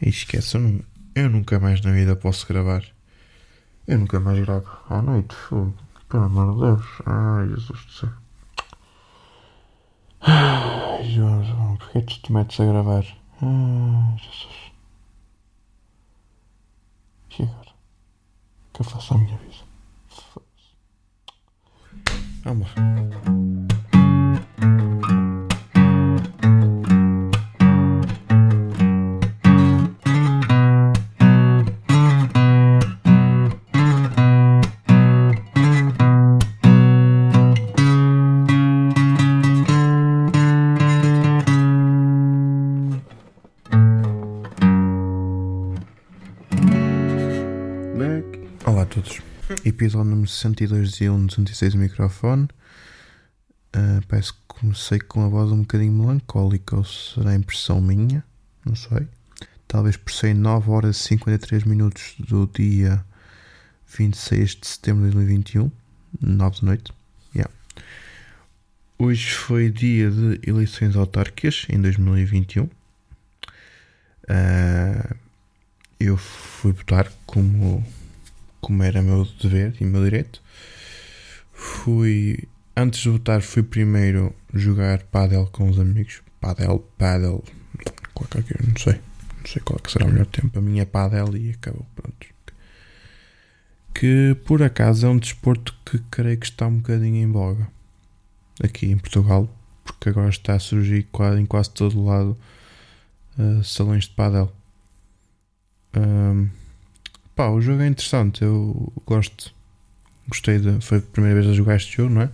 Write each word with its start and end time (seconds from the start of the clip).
E 0.00 0.08
esquece, 0.08 0.56
eu, 0.56 0.60
não, 0.60 0.80
eu 1.14 1.28
nunca 1.28 1.58
mais 1.58 1.80
na 1.80 1.92
vida 1.92 2.14
posso 2.14 2.46
gravar. 2.46 2.84
Eu 3.86 3.98
nunca 3.98 4.20
mais 4.20 4.38
gravo 4.40 4.68
à 4.88 5.02
noite, 5.02 5.34
fogo. 5.34 5.74
Pelo 6.08 6.24
amor 6.24 6.54
de 6.54 6.60
Deus. 6.60 6.86
Ai, 7.06 7.48
Jesus 7.48 7.84
do 7.84 7.92
céu. 7.92 8.10
Ai, 10.20 11.04
João, 11.10 11.76
porquê 11.76 12.02
tu 12.02 12.20
te 12.20 12.32
metes 12.32 12.60
a 12.60 12.64
gravar? 12.64 13.04
Ai, 13.42 14.16
Jesus. 14.18 14.72
E 17.38 17.42
agora? 17.42 17.70
O 17.70 18.72
que 18.74 18.80
eu 18.80 18.84
faço 18.84 19.14
à 19.14 19.18
minha 19.18 19.36
vida? 19.38 19.68
Vamos 22.44 22.68
Episódio 49.78 50.10
número 50.10 50.26
62 50.26 50.90
de 50.90 51.08
1 51.08 51.26
206 51.26 51.74
o 51.74 51.78
microfone. 51.78 52.48
Uh, 53.76 54.04
parece 54.08 54.32
que 54.32 54.38
comecei 54.48 54.98
com 54.98 55.24
a 55.24 55.28
voz 55.28 55.52
um 55.52 55.60
bocadinho 55.60 55.92
melancólica, 55.92 56.74
ou 56.74 56.82
será 56.82 57.32
impressão 57.32 57.80
minha? 57.80 58.24
Não 58.66 58.74
sei. 58.74 59.06
Talvez 59.68 59.96
por 59.96 60.12
ser 60.12 60.34
9 60.34 60.68
horas 60.68 60.96
e 60.96 61.04
53 61.10 61.62
minutos 61.62 62.16
do 62.18 62.50
dia 62.52 63.04
26 63.96 64.56
de 64.56 64.66
setembro 64.66 65.06
de 65.06 65.12
2021, 65.12 65.70
9 66.22 66.60
da 66.60 66.66
noite. 66.66 66.92
Yeah. 67.32 67.54
Hoje 68.98 69.30
foi 69.30 69.70
dia 69.70 70.10
de 70.10 70.40
eleições 70.44 70.96
autárquicas 70.96 71.66
em 71.68 71.80
2021. 71.80 72.64
Uh, 72.64 72.68
eu 76.00 76.16
fui 76.16 76.72
votar 76.72 77.12
como 77.24 77.86
como 78.60 78.82
era 78.82 79.02
meu 79.02 79.24
dever 79.40 79.74
e 79.80 79.84
meu 79.84 80.04
direito. 80.04 80.42
Fui, 81.52 82.48
antes 82.76 83.00
de 83.00 83.10
votar, 83.10 83.42
fui 83.42 83.62
primeiro 83.62 84.34
jogar 84.54 85.02
padel 85.04 85.48
com 85.52 85.68
os 85.68 85.78
amigos. 85.78 86.22
Padel, 86.40 86.80
padel, 86.96 87.42
qualquer, 88.14 88.44
não 88.66 88.76
sei, 88.76 89.00
não 89.38 89.46
sei 89.46 89.62
qual 89.62 89.80
é 89.84 89.88
será 89.88 90.06
o 90.06 90.08
melhor 90.08 90.26
tempo. 90.26 90.58
A 90.58 90.62
minha 90.62 90.82
é 90.82 90.86
padel 90.86 91.36
e 91.36 91.50
acabou, 91.50 91.86
pronto. 91.96 92.26
Que 93.94 94.36
por 94.44 94.62
acaso 94.62 95.06
é 95.06 95.10
um 95.10 95.18
desporto 95.18 95.74
que 95.84 95.98
creio 96.10 96.38
que 96.38 96.46
está 96.46 96.68
um 96.68 96.76
bocadinho 96.76 97.16
em 97.16 97.30
voga 97.30 97.68
aqui 98.62 98.86
em 98.86 98.98
Portugal, 98.98 99.48
porque 99.84 100.08
agora 100.08 100.28
está 100.28 100.54
a 100.54 100.58
surgir 100.58 101.08
em 101.38 101.46
quase 101.46 101.70
todo 101.70 102.04
lado 102.04 102.36
uh, 103.38 103.64
salões 103.64 104.04
de 104.04 104.10
padel. 104.10 104.52
Um, 105.96 106.48
Pá, 107.38 107.50
o 107.50 107.60
jogo 107.60 107.82
é 107.82 107.86
interessante, 107.86 108.42
eu 108.42 108.92
gosto. 109.06 109.54
Gostei 110.26 110.58
de. 110.58 110.84
Foi 110.84 110.98
a 110.98 111.00
primeira 111.00 111.40
vez 111.40 111.48
a 111.48 111.54
jogar 111.54 111.76
este 111.76 111.96
jogo, 111.96 112.12
não 112.12 112.22
é? 112.22 112.30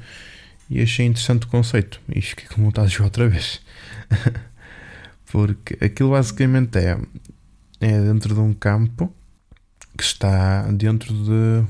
E 0.70 0.80
achei 0.80 1.05
interessante 1.05 1.44
o 1.44 1.48
conceito. 1.48 2.00
E 2.08 2.22
fiquei 2.22 2.47
com 2.47 2.64
vontade 2.64 2.88
de 2.88 2.94
jogar 2.94 3.08
outra 3.08 3.28
vez. 3.28 3.60
Porque 5.30 5.77
aquilo 5.84 6.12
basicamente 6.12 6.78
é. 6.78 6.98
É 7.82 8.00
dentro 8.00 8.32
de 8.32 8.41
um 8.41 8.55
campo 8.55 9.12
que 9.94 10.02
está 10.02 10.62
dentro 10.72 11.12
de 11.12 11.66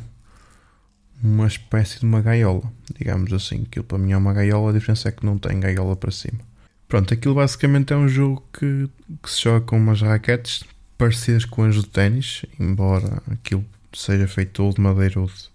uma 1.21 1.49
espécie 1.49 1.99
de 1.99 2.07
uma 2.07 2.23
gaiola, 2.23 2.73
digamos 2.97 3.33
assim. 3.33 3.65
Aquilo 3.65 3.85
para 3.85 3.99
mim 3.99 4.13
é 4.13 4.17
uma 4.17 4.33
gaiola, 4.33 4.71
a 4.71 4.75
diferença 4.75 5.09
é 5.09 5.13
que 5.13 5.27
não 5.27 5.39
tem 5.39 5.59
gaiola 5.59 5.97
para 5.97 6.13
cima. 6.13 6.39
Pronto, 6.87 7.13
aquilo 7.13 7.35
basicamente 7.35 7.93
é 7.93 7.97
um 7.97 8.07
jogo 8.07 8.45
que, 8.53 8.89
que 9.21 9.29
se 9.29 9.43
joga 9.43 9.67
com 9.67 9.77
umas 9.77 10.03
raquetes 10.03 10.63
parecidas 10.97 11.45
com 11.45 11.65
as 11.65 11.77
do 11.77 11.83
ténis, 11.83 12.45
embora 12.59 13.23
aquilo 13.31 13.65
seja 13.93 14.27
feito 14.27 14.63
ou 14.63 14.73
de 14.73 14.81
madeira 14.81 15.21
ou, 15.21 15.27
de, 15.27 15.49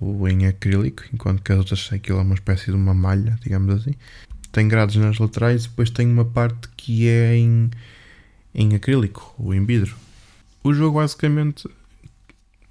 ou 0.00 0.28
em 0.28 0.46
acrílico, 0.46 1.04
enquanto 1.12 1.42
que 1.42 1.52
as 1.52 1.58
outras 1.58 1.92
aquilo 1.92 2.18
é 2.18 2.22
uma 2.22 2.34
espécie 2.34 2.66
de 2.66 2.76
uma 2.76 2.94
malha, 2.94 3.38
digamos 3.42 3.74
assim. 3.74 3.94
Tem 4.52 4.66
grades 4.66 4.96
nas 4.96 5.18
laterais 5.18 5.64
e 5.64 5.68
depois 5.68 5.90
tem 5.90 6.06
uma 6.06 6.24
parte 6.24 6.68
que 6.76 7.08
é 7.08 7.36
em, 7.36 7.70
em 8.54 8.74
acrílico 8.74 9.34
ou 9.38 9.54
em 9.54 9.64
vidro. 9.64 9.94
O 10.64 10.72
jogo 10.72 10.98
basicamente, 10.98 11.68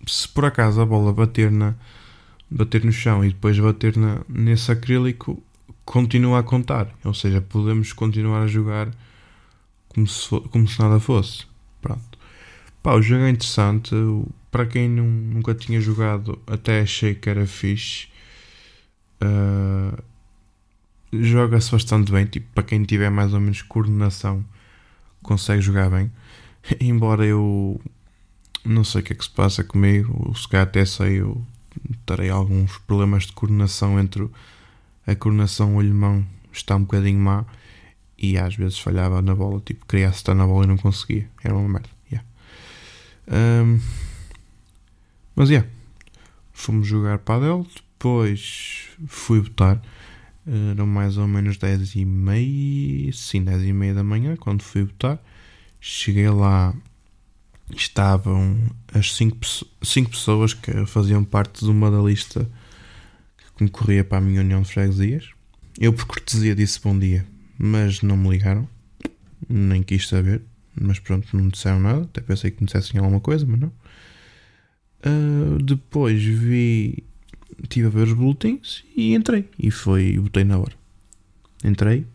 se 0.05 0.27
por 0.27 0.45
acaso 0.45 0.81
a 0.81 0.85
bola 0.85 1.13
bater, 1.13 1.51
na, 1.51 1.75
bater 2.49 2.83
no 2.83 2.91
chão 2.91 3.23
e 3.23 3.29
depois 3.29 3.59
bater 3.59 3.95
na, 3.95 4.21
nesse 4.27 4.71
acrílico, 4.71 5.41
continua 5.85 6.39
a 6.39 6.43
contar. 6.43 6.93
Ou 7.03 7.13
seja, 7.13 7.41
podemos 7.41 7.93
continuar 7.93 8.43
a 8.43 8.47
jogar 8.47 8.89
como 9.97 10.07
se, 10.07 10.29
como 10.51 10.67
se 10.67 10.79
nada 10.79 10.99
fosse. 10.99 11.47
Pronto. 11.81 12.19
Pá, 12.83 12.93
o 12.93 13.01
jogo 13.01 13.23
é 13.23 13.31
interessante. 13.31 13.95
Para 14.51 14.67
quem 14.67 14.87
não, 14.87 15.05
nunca 15.05 15.55
tinha 15.55 15.81
jogado, 15.81 16.39
até 16.45 16.81
achei 16.81 17.15
que 17.15 17.27
era 17.27 17.47
fixe. 17.47 18.07
Uh, 19.19 19.97
Joga-se 21.11 21.71
bastante 21.71 22.11
bem. 22.11 22.25
Tipo, 22.27 22.47
para 22.53 22.63
quem 22.63 22.83
tiver 22.83 23.09
mais 23.09 23.33
ou 23.33 23.39
menos 23.39 23.63
coordenação, 23.63 24.45
consegue 25.23 25.61
jogar 25.61 25.89
bem. 25.89 26.11
Embora 26.79 27.25
eu 27.25 27.81
não 28.63 28.83
sei 28.83 29.01
o 29.01 29.03
que 29.03 29.13
é 29.13 29.15
que 29.15 29.23
se 29.23 29.31
passa 29.31 29.63
comigo, 29.63 30.31
se 30.35 30.47
calhar 30.47 30.67
até 30.67 30.85
sei, 30.85 31.21
eu 31.21 31.41
terei 32.05 32.29
alguns 32.29 32.77
problemas 32.79 33.25
de 33.25 33.31
coordenação 33.31 33.99
entre 33.99 34.29
a 35.05 35.15
coordenação 35.15 35.75
olho-mão 35.77 36.25
está 36.51 36.75
um 36.75 36.81
bocadinho 36.81 37.19
má 37.19 37.45
e 38.17 38.37
às 38.37 38.55
vezes 38.55 38.79
falhava 38.79 39.21
na 39.21 39.35
bola, 39.35 39.61
tipo, 39.63 39.85
queria 39.85 40.09
acertar 40.09 40.35
na 40.35 40.47
bola 40.47 40.65
e 40.65 40.67
não 40.67 40.77
conseguia. 40.77 41.29
Era 41.43 41.55
uma 41.55 41.69
merda. 41.69 41.89
Yeah. 42.11 42.27
Um, 43.27 43.79
mas 45.35 45.49
yeah, 45.49 45.67
fomos 46.51 46.87
jogar 46.87 47.19
padel, 47.19 47.65
depois 47.75 48.87
fui 49.05 49.39
votar. 49.39 49.81
Eram 50.71 50.87
mais 50.87 51.17
ou 51.17 51.27
menos 51.27 51.57
10 51.57 51.95
e 51.95 52.05
meia, 52.05 53.11
sim, 53.11 53.43
10 53.43 53.63
e 53.63 53.73
meia 53.73 53.93
da 53.93 54.03
manhã, 54.03 54.35
quando 54.37 54.63
fui 54.63 54.83
votar. 54.83 55.21
Cheguei 55.79 56.29
lá, 56.29 56.73
estavam 57.75 58.57
as 58.93 59.13
5 59.13 59.37
cinco, 59.83 60.09
pessoas 60.09 60.53
que 60.53 60.85
faziam 60.85 61.23
parte 61.23 61.65
de 61.65 61.69
uma 61.69 61.91
da 61.91 62.01
lista 62.01 62.49
que 63.37 63.65
concorria 63.65 64.03
para 64.03 64.19
a 64.19 64.21
minha 64.21 64.41
união 64.41 64.61
de 64.61 64.71
freguesias. 64.71 65.29
Eu, 65.77 65.93
por 65.93 66.05
cortesia, 66.05 66.55
disse 66.55 66.81
bom 66.81 66.97
dia 66.97 67.27
mas 67.57 68.01
não 68.01 68.17
me 68.17 68.29
ligaram, 68.29 68.67
nem 69.49 69.83
quis 69.83 70.07
saber, 70.07 70.41
mas 70.79 70.99
pronto, 70.99 71.27
não 71.35 71.45
me 71.45 71.51
disseram 71.51 71.79
nada, 71.79 72.03
até 72.03 72.21
pensei 72.21 72.51
que 72.51 72.61
me 72.61 72.65
dissessem 72.65 72.99
alguma 72.99 73.19
coisa, 73.19 73.45
mas 73.45 73.59
não. 73.59 73.71
Uh, 75.05 75.61
depois 75.63 76.21
vi, 76.23 77.03
estive 77.61 77.87
a 77.87 77.89
ver 77.89 78.07
os 78.07 78.13
boletins 78.13 78.83
e 78.95 79.13
entrei, 79.13 79.49
e 79.57 79.71
foi, 79.71 80.17
botei 80.19 80.43
na 80.43 80.57
hora. 80.57 80.73
Entrei, 81.63 82.05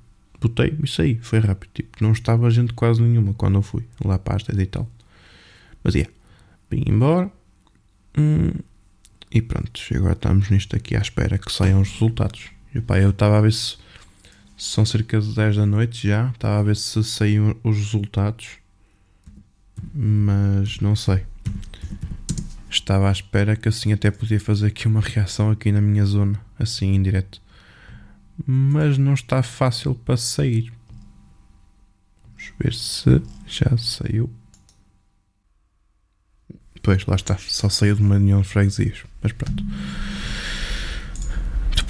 botei 0.41 0.76
e 0.82 0.88
saí, 0.88 1.19
foi 1.20 1.38
rápido, 1.38 1.70
tipo, 1.74 1.91
não 2.00 2.12
estava 2.12 2.50
gente 2.50 2.72
quase 2.72 3.03
nenhuma 3.03 3.34
quando 3.34 3.56
eu 3.56 3.62
fui, 3.62 3.84
lá 4.04 4.19
para 4.19 4.36
as 4.36 4.44
10 4.44 4.59
e 4.59 4.66
tal. 4.66 4.88
Mas 5.82 5.94
é, 5.94 5.98
yeah, 5.98 6.14
vim 6.70 6.84
embora, 6.86 7.30
hum, 8.16 8.53
e 9.34 9.41
pronto, 9.41 9.80
agora 9.94 10.12
estamos 10.12 10.50
nisto 10.50 10.76
aqui 10.76 10.94
à 10.94 11.00
espera 11.00 11.38
que 11.38 11.50
saiam 11.50 11.80
os 11.80 11.91
resultados. 11.91 12.50
E 12.74 12.80
pá, 12.80 12.98
eu 12.98 13.10
estava 13.10 13.38
a 13.38 13.41
ver 13.41 13.53
se 13.53 13.78
são 14.62 14.87
cerca 14.87 15.21
de 15.21 15.34
10 15.34 15.56
da 15.56 15.67
noite 15.67 16.06
já. 16.06 16.28
Estava 16.28 16.61
a 16.61 16.62
ver 16.62 16.77
se 16.77 17.03
saíam 17.03 17.56
os 17.65 17.77
resultados. 17.77 18.59
Mas 19.93 20.78
não 20.78 20.95
sei. 20.95 21.27
Estava 22.71 23.09
à 23.09 23.13
espera 23.13 23.57
que 23.57 23.69
assim 23.69 23.92
até 23.92 24.10
podia 24.10 24.39
fazer 24.39 24.69
aqui 24.69 24.86
uma 24.86 25.01
reação 25.01 25.51
aqui 25.51 25.72
na 25.72 25.81
minha 25.81 26.07
zona, 26.07 26.41
assim 26.59 26.95
em 26.95 27.03
direto. 27.03 27.42
Mas 28.47 28.97
não 28.97 29.15
está 29.15 29.42
fácil 29.42 29.97
para 29.97 30.16
sair. 30.16 30.72
Vamos 32.25 32.53
ver 32.60 32.72
se 32.72 33.21
já 33.47 33.77
saiu. 33.77 34.31
Pois, 36.83 37.04
lá 37.07 37.16
está. 37.16 37.36
Só 37.36 37.69
saiu 37.69 37.97
de 37.97 38.03
uma 38.03 38.15
união 38.15 38.41
de 38.41 38.48
freguesias. 38.48 39.04
Mas 39.21 39.33
pronto. 39.33 39.65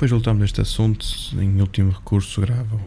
Depois 0.03 0.11
voltamos 0.11 0.41
neste 0.41 0.61
assunto. 0.61 1.07
Em 1.41 1.61
último 1.61 1.93
recurso, 1.93 2.41
gravo 2.41 2.81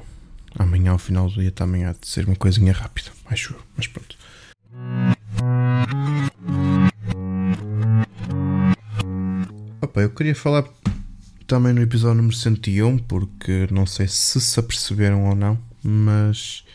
amanhã 0.60 0.92
ao 0.92 0.98
final 0.98 1.30
do 1.30 1.40
dia 1.40 1.50
também 1.50 1.86
há 1.86 1.94
de 1.94 2.06
ser 2.06 2.26
uma 2.26 2.36
coisinha 2.36 2.74
rápida, 2.74 3.10
acho 3.28 3.56
mas 3.78 3.88
pronto. 3.88 4.18
Opa, 9.82 10.02
eu 10.02 10.10
queria 10.10 10.36
falar 10.36 10.66
também 11.48 11.72
no 11.72 11.82
episódio 11.82 12.18
número 12.18 12.36
101, 12.36 12.98
porque 12.98 13.70
não 13.72 13.86
sei 13.86 14.10
se 14.10 14.42
se 14.42 14.60
aperceberam 14.60 15.24
ou 15.24 15.36
não, 15.36 15.58
mas 15.82 16.66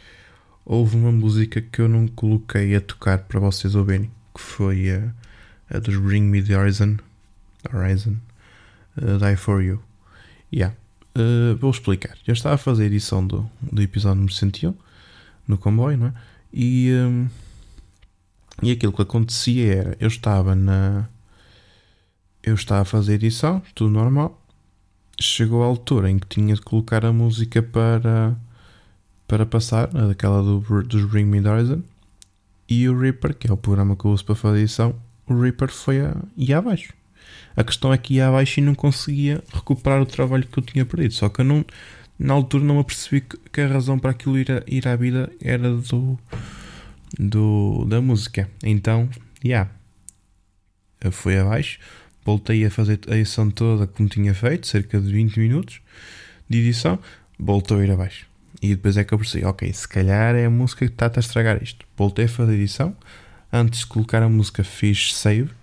houve 0.64 0.96
uma 0.96 1.12
música 1.12 1.60
que 1.60 1.82
eu 1.82 1.88
não 1.88 2.08
coloquei 2.08 2.74
a 2.74 2.80
tocar 2.80 3.18
para 3.18 3.38
vocês 3.38 3.74
ouvirem, 3.74 4.10
que 4.34 4.40
foi 4.40 4.90
a, 4.90 5.12
a 5.68 5.78
dos 5.78 5.98
Bring 5.98 6.22
Me 6.22 6.42
the 6.42 6.56
Horizon, 6.56 6.96
Horizon 7.70 8.16
uh, 8.96 9.18
Die 9.18 9.36
For 9.36 9.62
You. 9.62 9.89
Yeah. 10.52 10.74
Uh, 11.16 11.56
vou 11.56 11.70
explicar. 11.70 12.16
Eu 12.26 12.32
estava 12.32 12.54
a 12.54 12.58
fazer 12.58 12.84
a 12.84 12.86
edição 12.86 13.26
do, 13.26 13.48
do 13.60 13.82
episódio 13.82 14.16
número 14.16 14.34
101 14.34 14.74
no 15.46 15.58
comboio, 15.58 15.98
não 15.98 16.06
é? 16.08 16.12
E, 16.52 16.92
um, 16.92 17.28
e 18.62 18.70
aquilo 18.70 18.92
que 18.92 19.02
acontecia 19.02 19.74
era: 19.74 19.96
eu 20.00 20.08
estava 20.08 20.54
na. 20.54 21.08
Eu 22.42 22.54
estava 22.54 22.82
a 22.82 22.84
fazer 22.84 23.12
a 23.12 23.14
edição, 23.16 23.62
tudo 23.74 23.90
normal. 23.90 24.40
Chegou 25.20 25.62
a 25.62 25.66
altura 25.66 26.10
em 26.10 26.18
que 26.18 26.26
tinha 26.26 26.54
de 26.54 26.62
colocar 26.62 27.04
a 27.04 27.12
música 27.12 27.62
para, 27.62 28.34
para 29.28 29.44
passar, 29.44 29.90
aquela 30.10 30.42
do, 30.42 30.60
dos 30.82 31.04
Bring 31.04 31.26
Me 31.26 31.46
Horizon. 31.46 31.82
E 32.66 32.88
o 32.88 32.98
Reaper, 32.98 33.34
que 33.36 33.50
é 33.50 33.52
o 33.52 33.56
programa 33.56 33.96
que 33.96 34.06
eu 34.06 34.12
uso 34.12 34.24
para 34.24 34.34
fazer 34.34 34.58
a 34.58 34.60
edição, 34.60 34.94
o 35.26 35.38
Reaper 35.38 35.68
foi 35.68 36.00
a, 36.00 36.16
ia 36.36 36.58
abaixo. 36.58 36.94
A 37.60 37.64
questão 37.64 37.92
é 37.92 37.98
que 37.98 38.14
ia 38.14 38.26
abaixo 38.26 38.58
e 38.58 38.62
não 38.62 38.74
conseguia 38.74 39.44
recuperar 39.52 40.00
o 40.00 40.06
trabalho 40.06 40.46
que 40.46 40.58
eu 40.58 40.62
tinha 40.62 40.82
perdido. 40.86 41.12
Só 41.12 41.28
que 41.28 41.42
eu 41.42 41.44
não, 41.44 41.62
na 42.18 42.32
altura 42.32 42.64
não 42.64 42.76
me 42.76 42.80
apercebi 42.80 43.20
que 43.52 43.60
a 43.60 43.66
razão 43.66 43.98
para 43.98 44.12
aquilo 44.12 44.38
ir, 44.38 44.50
a, 44.50 44.62
ir 44.66 44.88
à 44.88 44.96
vida 44.96 45.30
era 45.42 45.70
do, 45.70 46.18
do 47.18 47.84
da 47.84 48.00
música. 48.00 48.48
Então, 48.62 49.10
já. 49.12 49.20
Yeah, 49.44 49.70
eu 51.02 51.12
fui 51.12 51.36
abaixo, 51.36 51.78
voltei 52.24 52.64
a 52.64 52.70
fazer 52.70 52.98
a 53.10 53.14
edição 53.14 53.50
toda 53.50 53.86
como 53.86 54.08
tinha 54.08 54.32
feito, 54.32 54.66
cerca 54.66 54.98
de 54.98 55.12
20 55.12 55.38
minutos 55.38 55.82
de 56.48 56.60
edição, 56.60 56.98
voltou 57.38 57.78
a 57.78 57.84
ir 57.84 57.90
abaixo. 57.90 58.26
E 58.62 58.74
depois 58.74 58.96
é 58.96 59.04
que 59.04 59.12
eu 59.12 59.18
percebi, 59.18 59.44
ok, 59.44 59.70
se 59.70 59.86
calhar 59.86 60.34
é 60.34 60.46
a 60.46 60.50
música 60.50 60.86
que 60.86 60.94
está 60.94 61.12
a 61.14 61.20
estragar 61.20 61.62
isto. 61.62 61.84
Voltei 61.94 62.24
a 62.24 62.28
fazer 62.28 62.52
a 62.52 62.54
edição, 62.54 62.96
antes 63.52 63.80
de 63.80 63.86
colocar 63.86 64.22
a 64.22 64.30
música 64.30 64.64
fiz 64.64 65.14
save 65.14 65.59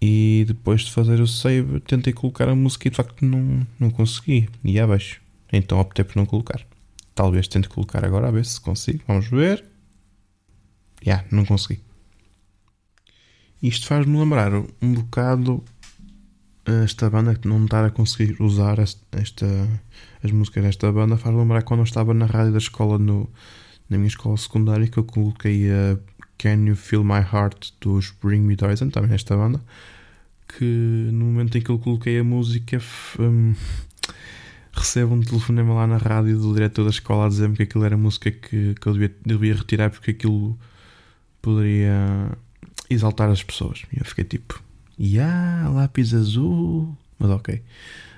e 0.00 0.44
depois 0.46 0.82
de 0.82 0.92
fazer 0.92 1.20
o 1.20 1.26
save 1.26 1.80
tentei 1.80 2.12
colocar 2.12 2.48
a 2.48 2.54
música 2.54 2.88
e 2.88 2.90
de 2.90 2.96
facto 2.96 3.24
não, 3.24 3.66
não 3.78 3.90
consegui. 3.90 4.48
E 4.64 4.80
abaixo. 4.80 5.20
Então 5.52 5.78
optei 5.78 6.04
por 6.04 6.16
não 6.16 6.24
colocar. 6.24 6.66
Talvez 7.14 7.48
tente 7.48 7.68
colocar 7.68 8.04
agora 8.04 8.28
a 8.28 8.30
ver 8.30 8.46
se 8.46 8.60
consigo. 8.60 9.02
Vamos 9.06 9.28
ver. 9.28 9.64
Já, 11.02 11.12
yeah, 11.12 11.28
não 11.30 11.44
consegui. 11.44 11.80
Isto 13.62 13.86
faz-me 13.86 14.18
lembrar 14.18 14.52
um 14.54 14.94
bocado 14.94 15.62
esta 16.84 17.10
banda 17.10 17.34
que 17.34 17.48
não 17.48 17.64
estar 17.64 17.84
a 17.84 17.90
conseguir 17.90 18.40
usar 18.40 18.78
esta, 18.78 19.68
as 20.22 20.30
músicas 20.30 20.62
desta 20.62 20.90
banda 20.92 21.16
faz 21.16 21.34
lembrar 21.34 21.62
quando 21.62 21.80
eu 21.80 21.84
estava 21.84 22.14
na 22.14 22.26
rádio 22.26 22.52
da 22.52 22.58
escola 22.58 22.98
no, 22.98 23.28
na 23.88 23.96
minha 23.96 24.08
escola 24.08 24.36
secundária 24.36 24.86
que 24.86 24.98
eu 24.98 25.04
coloquei 25.04 25.70
a 25.70 25.98
Can 26.40 26.64
You 26.64 26.74
Feel 26.74 27.04
My 27.04 27.20
Heart 27.20 27.72
dos 27.82 28.14
Bring 28.22 28.40
Me 28.40 28.56
Horizon, 28.60 28.88
também 28.88 29.10
nesta 29.10 29.36
banda, 29.36 29.60
que 30.48 30.64
no 31.12 31.26
momento 31.26 31.58
em 31.58 31.60
que 31.60 31.68
eu 31.68 31.78
coloquei 31.78 32.18
a 32.18 32.24
música 32.24 32.80
um, 33.18 33.54
recebo 34.72 35.14
um 35.14 35.20
telefonema 35.20 35.74
lá 35.74 35.86
na 35.86 35.98
rádio 35.98 36.38
do 36.38 36.54
diretor 36.54 36.84
da 36.84 36.90
escola 36.90 37.26
a 37.26 37.28
dizer-me 37.28 37.56
que 37.56 37.64
aquilo 37.64 37.84
era 37.84 37.94
música 37.94 38.30
que, 38.30 38.74
que 38.74 38.86
eu 38.86 38.92
devia, 38.94 39.14
devia 39.24 39.54
retirar 39.54 39.90
porque 39.90 40.12
aquilo 40.12 40.58
poderia 41.42 42.32
exaltar 42.88 43.28
as 43.28 43.42
pessoas. 43.42 43.82
E 43.92 43.98
eu 43.98 44.04
fiquei 44.06 44.24
tipo, 44.24 44.62
yeah, 44.98 45.68
lápis 45.68 46.14
azul, 46.14 46.96
mas 47.18 47.30
ok. 47.30 47.62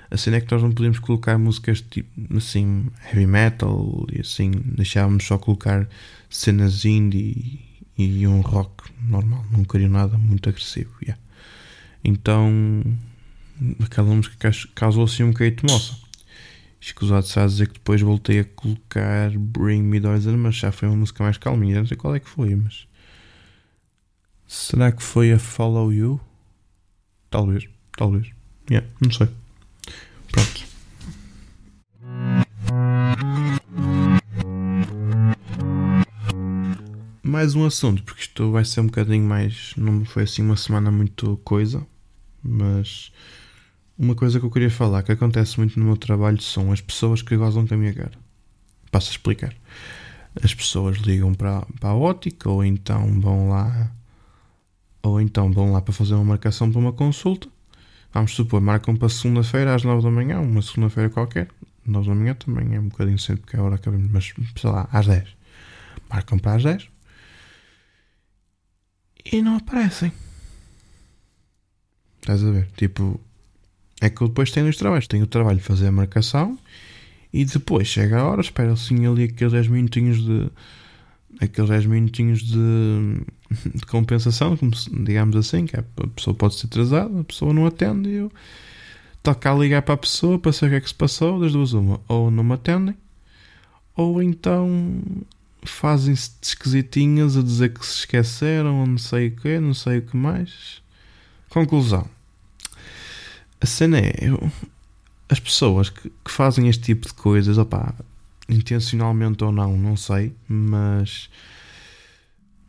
A 0.09 0.15
cena 0.15 0.37
é 0.37 0.41
que 0.41 0.49
nós 0.49 0.63
não 0.63 0.71
podemos 0.71 0.99
colocar 0.99 1.37
músicas 1.37 1.81
tipo 1.81 2.09
assim, 2.37 2.85
heavy 3.05 3.27
metal 3.27 4.07
e 4.13 4.21
assim, 4.21 4.51
deixávamos 4.51 5.25
só 5.25 5.37
colocar 5.37 5.89
cenas 6.29 6.85
indie 6.85 7.59
e 7.97 8.25
um 8.27 8.41
rock 8.41 8.91
normal, 9.01 9.45
não 9.51 9.63
queria 9.63 9.89
nada 9.89 10.17
muito 10.17 10.49
agressivo. 10.49 10.91
Yeah. 11.01 11.21
Então, 12.03 12.83
aquela 13.83 14.13
música 14.13 14.51
causou 14.73 15.03
assim 15.03 15.23
um 15.23 15.31
bocadinho 15.31 15.57
de 15.57 15.73
moça. 15.73 15.97
Escusado 16.81 17.25
se 17.25 17.39
a 17.39 17.45
dizer 17.45 17.67
que 17.67 17.75
depois 17.75 18.01
voltei 18.01 18.39
a 18.39 18.43
colocar 18.43 19.31
Bring 19.37 19.83
Me 19.83 20.05
Horizon, 20.05 20.35
mas 20.37 20.55
já 20.55 20.71
foi 20.71 20.89
uma 20.89 20.97
música 20.97 21.23
mais 21.23 21.37
calminha. 21.37 21.79
Não 21.79 21.85
sei 21.87 21.95
qual 21.95 22.13
é 22.15 22.19
que 22.19 22.27
foi, 22.27 22.55
mas. 22.55 22.87
Será 24.45 24.91
que 24.91 25.01
foi 25.01 25.31
a 25.31 25.39
Follow 25.39 25.93
You? 25.93 26.19
Talvez, 27.29 27.69
talvez. 27.97 28.31
Yeah, 28.69 28.87
não 29.01 29.11
sei. 29.11 29.29
Mais 37.43 37.55
um 37.55 37.65
assunto, 37.65 38.01
porque 38.03 38.21
isto 38.21 38.53
vai 38.53 38.63
ser 38.63 38.79
um 38.79 38.85
bocadinho 38.85 39.25
mais. 39.25 39.73
Não 39.75 40.05
foi 40.05 40.23
assim 40.23 40.41
uma 40.41 40.55
semana 40.55 40.89
muito 40.89 41.35
coisa, 41.43 41.85
mas 42.41 43.11
uma 43.99 44.15
coisa 44.15 44.39
que 44.39 44.45
eu 44.45 44.49
queria 44.49 44.71
falar 44.71 45.03
que 45.03 45.11
acontece 45.11 45.57
muito 45.57 45.77
no 45.77 45.83
meu 45.83 45.97
trabalho 45.97 46.41
são 46.41 46.71
as 46.71 46.79
pessoas 46.79 47.21
que 47.21 47.35
gozam 47.35 47.67
com 47.67 47.73
a 47.73 47.77
minha 47.77 47.93
cara. 47.93 48.13
Passo 48.89 49.09
a 49.09 49.11
explicar. 49.11 49.53
As 50.41 50.55
pessoas 50.55 50.99
ligam 50.99 51.33
para, 51.33 51.67
para 51.81 51.89
a 51.89 51.93
ótica 51.93 52.49
ou 52.49 52.63
então 52.63 53.19
vão 53.19 53.49
lá 53.49 53.91
ou 55.01 55.19
então 55.19 55.51
vão 55.51 55.73
lá 55.73 55.81
para 55.81 55.93
fazer 55.93 56.13
uma 56.13 56.23
marcação 56.23 56.71
para 56.71 56.79
uma 56.79 56.93
consulta. 56.93 57.49
Vamos 58.13 58.33
supor, 58.33 58.61
marcam 58.61 58.95
para 58.95 59.09
segunda-feira 59.09 59.75
às 59.75 59.83
9 59.83 60.01
da 60.01 60.09
manhã, 60.09 60.39
uma 60.39 60.61
segunda-feira 60.61 61.09
qualquer. 61.09 61.49
9 61.85 62.07
da 62.07 62.15
manhã 62.15 62.35
também 62.35 62.73
é 62.73 62.79
um 62.79 62.87
bocadinho 62.87 63.19
cedo 63.19 63.41
porque 63.41 63.57
é 63.57 63.59
a 63.59 63.63
hora 63.63 63.77
que 63.77 63.89
abrimos, 63.89 64.13
mas 64.13 64.33
sei 64.55 64.69
lá, 64.69 64.87
às 64.93 65.07
10. 65.07 65.27
Marcam 66.09 66.39
para 66.39 66.55
às 66.55 66.63
10 66.63 66.92
e 69.25 69.41
não 69.41 69.57
aparecem. 69.57 70.11
Estás 72.21 72.43
a 72.43 72.51
ver? 72.51 72.69
Tipo, 72.77 73.19
é 74.01 74.09
que 74.09 74.21
eu 74.21 74.27
depois 74.27 74.51
tenho 74.51 74.67
os 74.69 74.77
trabalhos. 74.77 75.07
Tenho 75.07 75.23
o 75.23 75.27
trabalho 75.27 75.57
de 75.57 75.63
fazer 75.63 75.87
a 75.87 75.91
marcação 75.91 76.57
e 77.33 77.43
depois 77.43 77.87
chega 77.87 78.19
a 78.19 78.29
hora, 78.29 78.41
espera 78.41 78.73
assim 78.73 79.07
ali 79.07 79.23
aqueles 79.23 79.53
10 79.53 79.67
minutinhos 79.67 80.23
de. 80.23 80.49
aqueles 81.41 81.69
10 81.69 81.85
minutinhos 81.87 82.43
de, 82.43 83.21
de 83.73 83.85
compensação, 83.87 84.55
como 84.55 84.71
digamos 85.03 85.35
assim, 85.35 85.65
que 85.65 85.77
a 85.77 85.83
pessoa 86.15 86.35
pode 86.35 86.55
ser 86.55 86.67
atrasada, 86.67 87.19
a 87.19 87.23
pessoa 87.23 87.53
não 87.53 87.65
atende 87.65 88.09
e 88.09 88.15
eu 88.15 88.31
toca 89.23 89.51
a 89.51 89.55
ligar 89.55 89.81
para 89.81 89.95
a 89.95 89.97
pessoa 89.97 90.37
para 90.37 90.51
saber 90.53 90.67
o 90.67 90.71
que 90.71 90.77
é 90.77 90.81
que 90.81 90.89
se 90.89 90.95
passou, 90.95 91.39
das 91.39 91.53
duas 91.53 91.73
uma, 91.73 91.99
ou 92.07 92.29
não 92.29 92.43
me 92.43 92.53
atendem, 92.53 92.95
ou 93.95 94.21
então 94.21 95.01
fazem-se 95.69 96.31
esquisitinhas 96.41 97.37
a 97.37 97.41
dizer 97.41 97.73
que 97.73 97.85
se 97.85 97.99
esqueceram, 97.99 98.85
não 98.85 98.97
sei 98.97 99.27
o 99.27 99.35
que, 99.35 99.59
não 99.59 99.73
sei 99.73 99.99
o 99.99 100.01
que 100.01 100.15
mais. 100.15 100.81
Conclusão. 101.49 102.07
A 103.61 103.65
cena 103.65 103.99
é. 103.99 104.13
Eu, 104.21 104.51
as 105.29 105.39
pessoas 105.39 105.89
que, 105.89 106.09
que, 106.09 106.31
fazem 106.31 106.67
este 106.67 106.83
tipo 106.83 107.07
de 107.07 107.13
coisas, 107.13 107.57
opá, 107.57 107.93
intencionalmente 108.49 109.43
ou 109.43 109.51
não, 109.51 109.77
não 109.77 109.95
sei, 109.95 110.33
mas. 110.47 111.29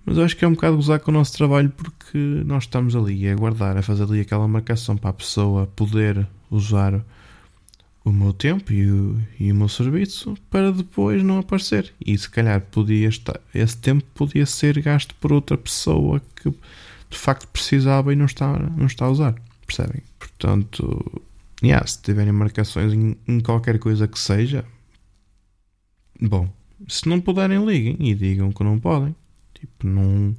Mas 0.07 0.19
eu 0.19 0.25
acho 0.25 0.37
que 0.37 0.45
é 0.45 0.49
um 0.49 0.53
bocado 0.53 0.77
gozar 0.77 1.01
com 1.01 1.11
o 1.11 1.15
nosso 1.15 1.33
trabalho 1.33 1.71
porque 1.71 2.19
nós 2.45 2.65
estamos 2.65 2.95
ali 2.95 3.27
a 3.27 3.33
aguardar, 3.33 3.77
a 3.77 3.83
fazer 3.83 4.05
ali 4.05 4.21
aquela 4.21 4.47
marcação 4.47 4.97
para 4.97 5.11
a 5.11 5.15
pessoa 5.15 5.67
poder 5.75 6.27
usar 6.51 7.03
o 8.05 8.13
meu 8.13 8.33
tempo 8.35 8.71
e 8.73 8.91
o, 8.91 9.19
e 9.41 9.51
o 9.51 9.55
meu 9.55 9.69
serviço 9.69 10.37
para 10.51 10.71
depois 10.71 11.23
não 11.23 11.39
aparecer. 11.39 11.93
E 12.05 12.17
se 12.17 12.29
calhar 12.29 12.61
podia 12.61 13.09
estar, 13.09 13.41
esse 13.55 13.77
tempo 13.79 14.05
podia 14.15 14.45
ser 14.45 14.81
gasto 14.83 15.15
por 15.15 15.33
outra 15.33 15.57
pessoa 15.57 16.21
que 16.37 16.51
de 16.51 17.19
facto 17.19 17.49
precisava 17.49 18.13
e 18.13 18.17
não 18.17 18.27
está, 18.27 18.59
não 18.59 18.87
está 18.87 19.07
a 19.07 19.11
usar. 19.11 19.35
Percebem? 19.67 20.03
Portanto, 20.19 21.23
yeah, 21.63 21.85
se 21.87 22.03
tiverem 22.03 22.33
marcações 22.33 22.93
em, 22.93 23.17
em 23.27 23.41
qualquer 23.41 23.79
coisa 23.79 24.07
que 24.07 24.19
seja, 24.19 24.65
bom, 26.21 26.49
se 26.87 27.09
não 27.09 27.21
puderem, 27.21 27.65
liguem 27.65 27.97
e 28.01 28.15
digam 28.15 28.53
que 28.53 28.63
não 28.63 28.79
podem. 28.79 29.17
Tipo, 29.55 29.87
não, 29.87 30.37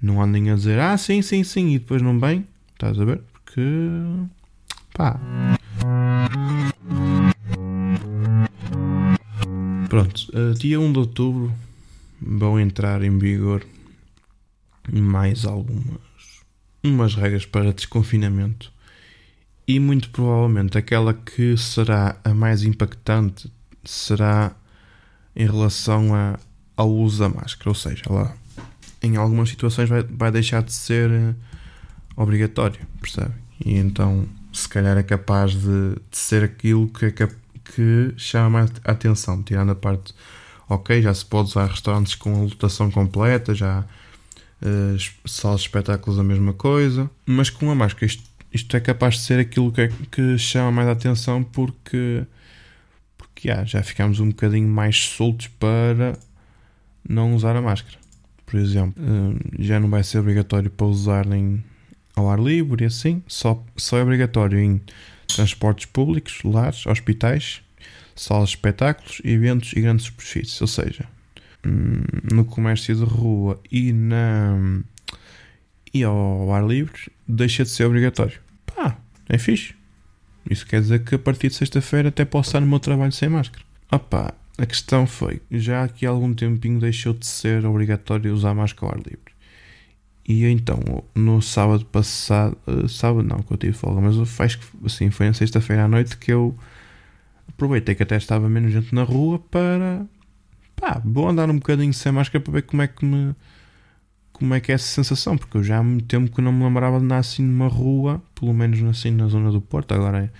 não 0.00 0.22
andem 0.22 0.50
a 0.50 0.54
dizer 0.54 0.78
ah, 0.78 0.96
sim, 0.96 1.20
sim, 1.20 1.44
sim, 1.44 1.74
e 1.74 1.78
depois 1.78 2.00
não 2.00 2.18
vêm. 2.18 2.46
Estás 2.72 2.98
a 2.98 3.04
ver? 3.04 3.20
Porque 3.32 3.60
pá. 4.94 5.20
Pronto, 9.88 10.28
uh, 10.32 10.54
dia 10.54 10.80
1 10.80 10.92
de 10.92 10.98
outubro 10.98 11.52
vão 12.20 12.58
entrar 12.58 13.02
em 13.02 13.16
vigor 13.18 13.64
mais 14.90 15.44
algumas 15.44 16.00
umas 16.82 17.14
regras 17.14 17.46
para 17.46 17.72
desconfinamento 17.72 18.70
e 19.66 19.80
muito 19.80 20.10
provavelmente 20.10 20.76
aquela 20.76 21.14
que 21.14 21.56
será 21.56 22.16
a 22.22 22.34
mais 22.34 22.62
impactante 22.62 23.50
será 23.82 24.54
em 25.34 25.46
relação 25.46 26.14
a, 26.14 26.38
ao 26.76 26.90
uso 26.90 27.20
da 27.20 27.28
máscara, 27.28 27.70
ou 27.70 27.74
seja, 27.74 28.02
lá 28.10 28.36
em 29.02 29.16
algumas 29.16 29.48
situações 29.48 29.88
vai, 29.88 30.02
vai 30.02 30.30
deixar 30.30 30.62
de 30.62 30.72
ser 30.72 31.10
uh, 31.10 31.34
obrigatório, 32.16 32.80
percebe? 33.00 33.34
E 33.64 33.74
então 33.74 34.26
se 34.54 34.68
calhar 34.68 34.96
é 34.96 35.02
capaz 35.02 35.52
de, 35.52 35.94
de 36.10 36.16
ser 36.16 36.44
aquilo 36.44 36.88
que, 36.88 37.06
é 37.06 37.12
que 37.12 38.14
chama 38.16 38.66
a 38.84 38.92
atenção, 38.92 39.42
tirando 39.42 39.72
a 39.72 39.74
parte 39.74 40.14
ok, 40.68 41.02
já 41.02 41.12
se 41.12 41.24
pode 41.24 41.48
usar 41.50 41.66
restaurantes 41.66 42.14
com 42.14 42.34
a 42.34 42.44
lotação 42.44 42.90
completa, 42.90 43.54
já 43.54 43.80
uh, 43.80 45.28
salas 45.28 45.60
de 45.60 45.66
espetáculos 45.66 46.18
a 46.18 46.22
mesma 46.22 46.52
coisa, 46.52 47.10
mas 47.26 47.50
com 47.50 47.70
a 47.70 47.74
máscara 47.74 48.06
isto, 48.06 48.22
isto 48.52 48.76
é 48.76 48.80
capaz 48.80 49.16
de 49.16 49.20
ser 49.22 49.40
aquilo 49.40 49.72
que, 49.72 49.82
é, 49.82 49.88
que 50.10 50.38
chama 50.38 50.70
mais 50.70 50.88
a 50.88 50.92
atenção 50.92 51.42
porque, 51.42 52.24
porque 53.18 53.48
yeah, 53.48 53.64
já 53.64 53.82
ficamos 53.82 54.20
um 54.20 54.28
bocadinho 54.28 54.68
mais 54.68 54.96
soltos 55.04 55.48
para 55.48 56.16
não 57.06 57.34
usar 57.34 57.56
a 57.56 57.60
máscara. 57.60 57.98
Por 58.46 58.58
exemplo, 58.58 59.02
uh, 59.02 59.36
já 59.58 59.80
não 59.80 59.90
vai 59.90 60.04
ser 60.04 60.18
obrigatório 60.18 60.70
para 60.70 60.86
usar 60.86 61.26
em, 61.32 61.62
ao 62.16 62.30
ar 62.30 62.38
livre 62.38 62.84
e 62.84 62.86
assim, 62.86 63.22
só, 63.26 63.62
só 63.76 63.98
é 63.98 64.02
obrigatório 64.02 64.58
em 64.58 64.80
transportes 65.26 65.86
públicos, 65.86 66.40
lares, 66.44 66.86
hospitais, 66.86 67.62
salas 68.14 68.50
de 68.50 68.56
espetáculos, 68.56 69.20
eventos 69.24 69.72
e 69.72 69.80
grandes 69.80 70.06
superfícies. 70.06 70.60
Ou 70.60 70.66
seja, 70.66 71.08
hum, 71.66 72.02
no 72.32 72.44
comércio 72.44 72.94
de 72.94 73.04
rua 73.04 73.60
e, 73.70 73.92
na, 73.92 74.82
e 75.92 76.04
ao 76.04 76.52
ar 76.52 76.66
livre 76.66 77.10
deixa 77.26 77.64
de 77.64 77.70
ser 77.70 77.84
obrigatório. 77.84 78.38
Pá, 78.66 78.96
é 79.28 79.38
fixe. 79.38 79.74
Isso 80.48 80.66
quer 80.66 80.80
dizer 80.80 81.04
que 81.04 81.14
a 81.14 81.18
partir 81.18 81.48
de 81.48 81.54
sexta-feira 81.54 82.10
até 82.10 82.24
posso 82.24 82.50
estar 82.50 82.60
no 82.60 82.66
meu 82.66 82.78
trabalho 82.78 83.12
sem 83.12 83.28
máscara. 83.28 83.64
Opa, 83.90 84.34
a 84.58 84.66
questão 84.66 85.06
foi, 85.06 85.40
já 85.50 85.84
aqui 85.84 86.06
há 86.06 86.10
algum 86.10 86.34
tempinho 86.34 86.78
deixou 86.78 87.14
de 87.14 87.26
ser 87.26 87.64
obrigatório 87.64 88.32
usar 88.32 88.54
máscara 88.54 88.92
ao 88.92 88.98
ar 88.98 89.02
livre. 89.04 89.23
E 90.26 90.46
então, 90.46 90.78
no 91.14 91.42
sábado 91.42 91.84
passado, 91.84 92.56
uh, 92.66 92.88
sábado 92.88 93.26
não, 93.26 93.42
que 93.42 93.52
eu 93.52 93.56
tive 93.58 93.72
folga, 93.74 94.00
mas 94.00 94.16
faz 94.28 94.58
assim, 94.84 95.10
foi 95.10 95.26
na 95.26 95.34
sexta-feira 95.34 95.84
à 95.84 95.88
noite 95.88 96.16
que 96.16 96.32
eu 96.32 96.56
aproveitei 97.48 97.94
que 97.94 98.02
até 98.02 98.16
estava 98.16 98.48
menos 98.48 98.72
gente 98.72 98.94
na 98.94 99.02
rua 99.02 99.38
para 99.38 100.06
pá, 100.76 101.00
vou 101.04 101.28
andar 101.28 101.50
um 101.50 101.56
bocadinho 101.56 101.92
sem 101.92 102.10
máscara 102.12 102.42
para 102.42 102.52
ver 102.54 102.62
como 102.62 102.82
é 102.82 102.88
que 102.88 103.04
me 103.04 103.34
como 104.32 104.52
é 104.54 104.60
que 104.60 104.72
é 104.72 104.74
essa 104.74 104.86
sensação, 104.86 105.38
porque 105.38 105.56
eu 105.56 105.62
já 105.62 105.78
há 105.78 105.82
muito 105.82 106.06
tempo 106.06 106.34
que 106.34 106.42
não 106.42 106.52
me 106.52 106.64
lembrava 106.64 106.98
de 106.98 107.04
andar 107.04 107.18
assim 107.18 107.42
numa 107.42 107.68
rua, 107.68 108.20
pelo 108.34 108.52
menos 108.52 108.82
assim 108.82 109.12
na 109.12 109.28
zona 109.28 109.52
do 109.52 109.60
Porto, 109.60 109.94
agora 109.94 110.32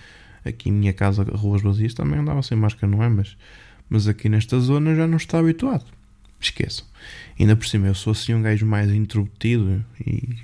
aqui 0.43 0.69
em 0.69 0.73
minha 0.73 0.93
casa, 0.93 1.23
ruas 1.23 1.61
vazias, 1.61 1.93
também 1.93 2.19
andava 2.19 2.43
sem 2.43 2.57
máscara, 2.57 2.91
não 2.91 3.01
é? 3.01 3.07
Mas, 3.07 3.37
mas 3.89 4.07
aqui 4.07 4.27
nesta 4.27 4.59
zona 4.59 4.93
já 4.95 5.07
não 5.07 5.17
estava 5.17 5.43
habituado. 5.43 5.85
Esqueçam. 6.45 6.85
Ainda 7.39 7.55
por 7.55 7.67
cima, 7.67 7.87
eu 7.87 7.95
sou 7.95 8.11
assim 8.11 8.33
um 8.33 8.41
gajo 8.41 8.65
mais 8.65 8.91
introvertido 8.91 9.83
e 10.05 10.37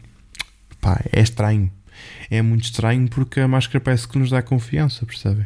pá, 0.80 1.02
é 1.12 1.22
estranho. 1.22 1.72
É 2.30 2.42
muito 2.42 2.66
estranho 2.66 3.08
porque 3.10 3.40
a 3.40 3.48
máscara 3.48 3.80
parece 3.80 4.08
que 4.08 4.18
nos 4.18 4.30
dá 4.30 4.42
confiança, 4.42 5.06
percebem? 5.06 5.46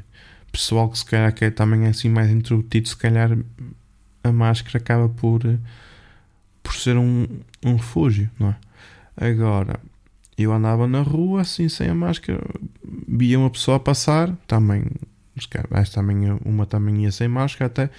pessoal 0.55 0.89
que 0.89 0.97
se 0.97 1.05
calhar 1.05 1.33
que 1.33 1.43
é, 1.43 1.51
também 1.51 1.85
assim 1.85 2.09
mais 2.09 2.31
introvertido, 2.31 2.87
se 2.87 2.95
calhar 2.95 3.37
a 4.23 4.31
máscara 4.31 4.77
acaba 4.77 5.09
por, 5.09 5.41
por 6.63 6.73
ser 6.73 6.97
um, 6.97 7.27
um 7.63 7.75
refúgio, 7.75 8.29
não 8.39 8.49
é? 8.49 8.55
Agora, 9.17 9.79
eu 10.37 10.53
andava 10.53 10.87
na 10.87 11.01
rua 11.01 11.41
assim 11.41 11.67
sem 11.67 11.89
a 11.89 11.93
máscara, 11.93 12.41
via 13.07 13.37
uma 13.37 13.49
pessoa 13.49 13.79
passar, 13.79 14.33
também, 14.47 14.83
também 15.93 16.17
uma 16.43 16.65
também 16.65 17.03
ia 17.03 17.11
sem 17.11 17.27
máscara 17.27 17.67
até, 17.67 17.89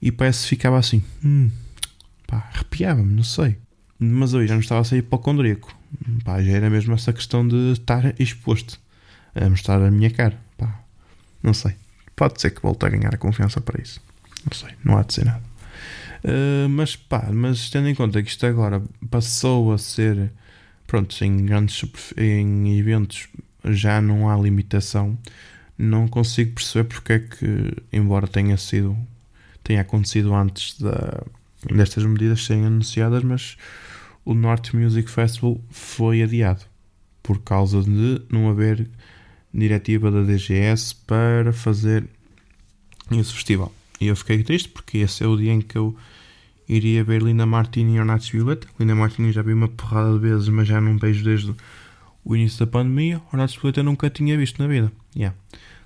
e 0.00 0.12
parece 0.12 0.44
que 0.44 0.50
ficava 0.50 0.78
assim, 0.78 1.02
hum, 1.24 1.50
pá, 2.28 2.48
arrepiava-me, 2.54 3.12
não 3.12 3.24
sei. 3.24 3.58
Mas 3.98 4.32
eu 4.32 4.46
já 4.46 4.54
não 4.54 4.60
estava 4.60 4.82
a 4.82 4.84
sair 4.84 5.02
condrico 5.02 5.76
pá, 6.24 6.40
já 6.40 6.52
era 6.52 6.70
mesmo 6.70 6.94
essa 6.94 7.12
questão 7.12 7.46
de 7.46 7.72
estar 7.72 8.14
exposto 8.20 8.80
a 9.34 9.48
mostrar 9.48 9.82
a 9.82 9.90
minha 9.90 10.10
cara, 10.10 10.38
pá, 10.56 10.80
não 11.42 11.54
sei. 11.54 11.74
Pode 12.14 12.40
ser 12.40 12.50
que 12.50 12.62
volte 12.62 12.84
a 12.84 12.88
ganhar 12.88 13.14
a 13.14 13.18
confiança 13.18 13.60
para 13.60 13.80
isso. 13.80 14.00
Não 14.44 14.56
sei, 14.56 14.70
não 14.84 14.98
há 14.98 15.02
de 15.02 15.14
ser 15.14 15.24
nada. 15.24 15.42
Uh, 16.24 16.68
mas 16.68 16.96
pá, 16.96 17.28
mas 17.32 17.70
tendo 17.70 17.88
em 17.88 17.94
conta 17.94 18.22
que 18.22 18.28
isto 18.28 18.44
agora 18.44 18.82
passou 19.08 19.72
a 19.72 19.78
ser 19.78 20.32
pronto, 20.86 21.14
em 21.24 21.44
grandes 21.46 21.84
em 22.16 22.76
eventos 22.78 23.28
já 23.64 24.00
não 24.00 24.28
há 24.28 24.36
limitação, 24.36 25.16
não 25.76 26.08
consigo 26.08 26.54
perceber 26.54 26.88
porque 26.88 27.12
é 27.12 27.18
que, 27.20 27.76
embora 27.92 28.26
tenha 28.26 28.56
sido 28.56 28.96
tenha 29.62 29.82
acontecido 29.82 30.34
antes 30.34 30.80
da, 30.80 31.22
destas 31.64 32.04
medidas 32.04 32.44
serem 32.44 32.66
anunciadas, 32.66 33.22
mas 33.22 33.56
o 34.24 34.34
North 34.34 34.72
Music 34.74 35.10
Festival 35.10 35.60
foi 35.70 36.22
adiado 36.22 36.64
por 37.22 37.40
causa 37.40 37.82
de 37.82 38.22
não 38.30 38.48
haver 38.48 38.88
diretiva 39.52 40.10
da 40.10 40.22
DGS 40.22 40.94
para 41.06 41.52
fazer 41.52 42.04
esse 43.10 43.32
festival. 43.32 43.72
E 44.00 44.06
eu 44.06 44.16
fiquei 44.16 44.42
triste 44.42 44.68
porque 44.68 44.98
esse 44.98 45.24
é 45.24 45.26
o 45.26 45.36
dia 45.36 45.52
em 45.52 45.60
que 45.60 45.76
eu 45.76 45.96
iria 46.68 47.02
ver 47.02 47.22
Linda 47.22 47.46
Martini 47.46 47.96
e 47.96 48.00
Ornatos 48.00 48.28
Violeta. 48.28 48.68
Linda 48.78 48.94
Martini 48.94 49.32
já 49.32 49.42
vi 49.42 49.52
uma 49.52 49.68
porrada 49.68 50.12
de 50.12 50.18
vezes, 50.18 50.48
mas 50.48 50.68
já 50.68 50.80
não 50.80 50.96
vejo 50.98 51.24
desde 51.24 51.54
o 52.24 52.36
início 52.36 52.64
da 52.64 52.70
pandemia. 52.70 53.20
Ornatos 53.32 53.56
Violeta 53.56 53.82
nunca 53.82 54.10
tinha 54.10 54.36
visto 54.36 54.62
na 54.62 54.68
vida. 54.68 54.92
Yeah. 55.16 55.36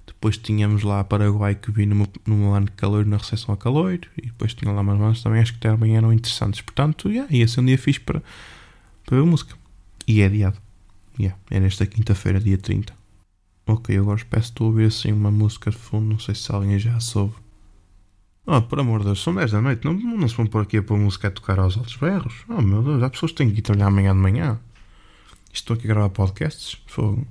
Depois 0.06 0.36
tínhamos 0.36 0.82
lá 0.82 1.02
Paraguai 1.04 1.54
que 1.54 1.70
vi 1.70 1.86
numa, 1.86 2.08
num 2.26 2.52
ano 2.52 2.66
de 2.66 2.72
calor 2.72 3.04
na 3.06 3.16
recepção 3.16 3.54
a 3.54 3.56
calor. 3.56 3.98
E 4.16 4.26
depois 4.26 4.54
tinha 4.54 4.72
lá 4.72 4.82
mais 4.82 4.98
bandas 4.98 5.22
também, 5.22 5.40
acho 5.40 5.54
que 5.54 5.60
também 5.60 5.96
eram 5.96 6.12
interessantes. 6.12 6.60
Portanto, 6.60 7.08
yeah, 7.08 7.32
ia 7.34 7.46
ser 7.46 7.60
um 7.60 7.64
dia 7.64 7.78
fixe 7.78 8.00
para, 8.00 8.22
para 9.06 9.16
ver 9.16 9.24
música. 9.24 9.56
E 10.06 10.20
é 10.20 10.26
adiado. 10.26 10.58
Yeah, 11.18 11.38
é 11.50 11.60
nesta 11.60 11.86
quinta-feira, 11.86 12.40
dia 12.40 12.58
30. 12.58 12.94
Ok, 13.66 13.96
agora 13.96 14.20
peço 14.28 14.48
estou 14.48 14.66
a 14.66 14.70
ouvir 14.70 14.86
assim 14.86 15.12
uma 15.12 15.30
música 15.30 15.70
de 15.70 15.76
fundo, 15.76 16.06
não 16.06 16.18
sei 16.18 16.34
se 16.34 16.50
alguém 16.52 16.78
já 16.78 16.98
soube. 16.98 17.34
Oh, 18.44 18.60
por 18.60 18.80
amor 18.80 19.00
de 19.00 19.06
Deus, 19.06 19.22
são 19.22 19.34
10 19.34 19.52
da 19.52 19.60
noite, 19.60 19.84
não, 19.84 19.94
não 19.94 20.26
se 20.26 20.36
vão 20.36 20.46
pôr 20.46 20.62
aqui 20.62 20.78
a 20.78 20.82
pôr 20.82 20.98
música 20.98 21.28
a 21.28 21.30
tocar 21.30 21.60
aos 21.60 21.76
altos 21.76 21.94
berros. 21.96 22.44
Oh 22.48 22.60
meu 22.60 22.82
Deus, 22.82 23.02
há 23.02 23.08
pessoas 23.08 23.30
que 23.30 23.38
têm 23.38 23.50
que 23.50 23.60
ir 23.60 23.62
trabalhar 23.62 23.86
amanhã 23.86 24.12
de 24.12 24.18
manhã. 24.18 24.58
Estou 25.52 25.74
aqui 25.76 25.86
a 25.86 25.94
gravar 25.94 26.08
podcasts. 26.08 26.80
Fogo. 26.86 27.24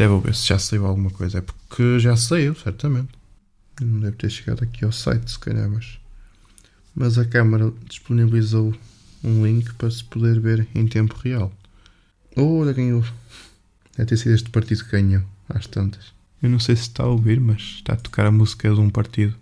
Até 0.00 0.08
vou 0.08 0.18
ver 0.18 0.34
se 0.34 0.48
já 0.48 0.58
saiu 0.58 0.86
alguma 0.86 1.10
coisa. 1.10 1.36
É 1.36 1.40
porque 1.42 2.00
já 2.00 2.16
saiu, 2.16 2.54
certamente. 2.54 3.10
Não 3.82 4.00
deve 4.00 4.16
ter 4.16 4.30
chegado 4.30 4.64
aqui 4.64 4.82
ao 4.82 4.92
site, 4.92 5.30
se 5.30 5.38
calhar, 5.38 5.68
mas. 5.68 6.00
Mas 6.94 7.18
a 7.18 7.24
câmara 7.26 7.70
disponibilizou 7.86 8.74
um 9.22 9.44
link 9.44 9.74
para 9.74 9.90
se 9.90 10.02
poder 10.02 10.40
ver 10.40 10.66
em 10.74 10.86
tempo 10.86 11.14
real. 11.22 11.52
Oh, 12.34 12.60
olha 12.60 12.72
quem 12.72 12.94
ouve. 12.94 13.12
Deve 13.94 14.08
ter 14.08 14.16
sido 14.16 14.34
este 14.34 14.48
partido 14.48 14.84
que 14.84 14.90
ganhou, 14.90 15.22
às 15.50 15.66
tantas. 15.66 16.14
Eu 16.42 16.48
não 16.48 16.58
sei 16.58 16.76
se 16.76 16.82
está 16.84 17.02
a 17.02 17.08
ouvir, 17.08 17.38
mas 17.38 17.60
está 17.60 17.92
a 17.92 17.96
tocar 17.96 18.24
a 18.24 18.32
música 18.32 18.72
de 18.72 18.80
um 18.80 18.88
partido. 18.88 19.36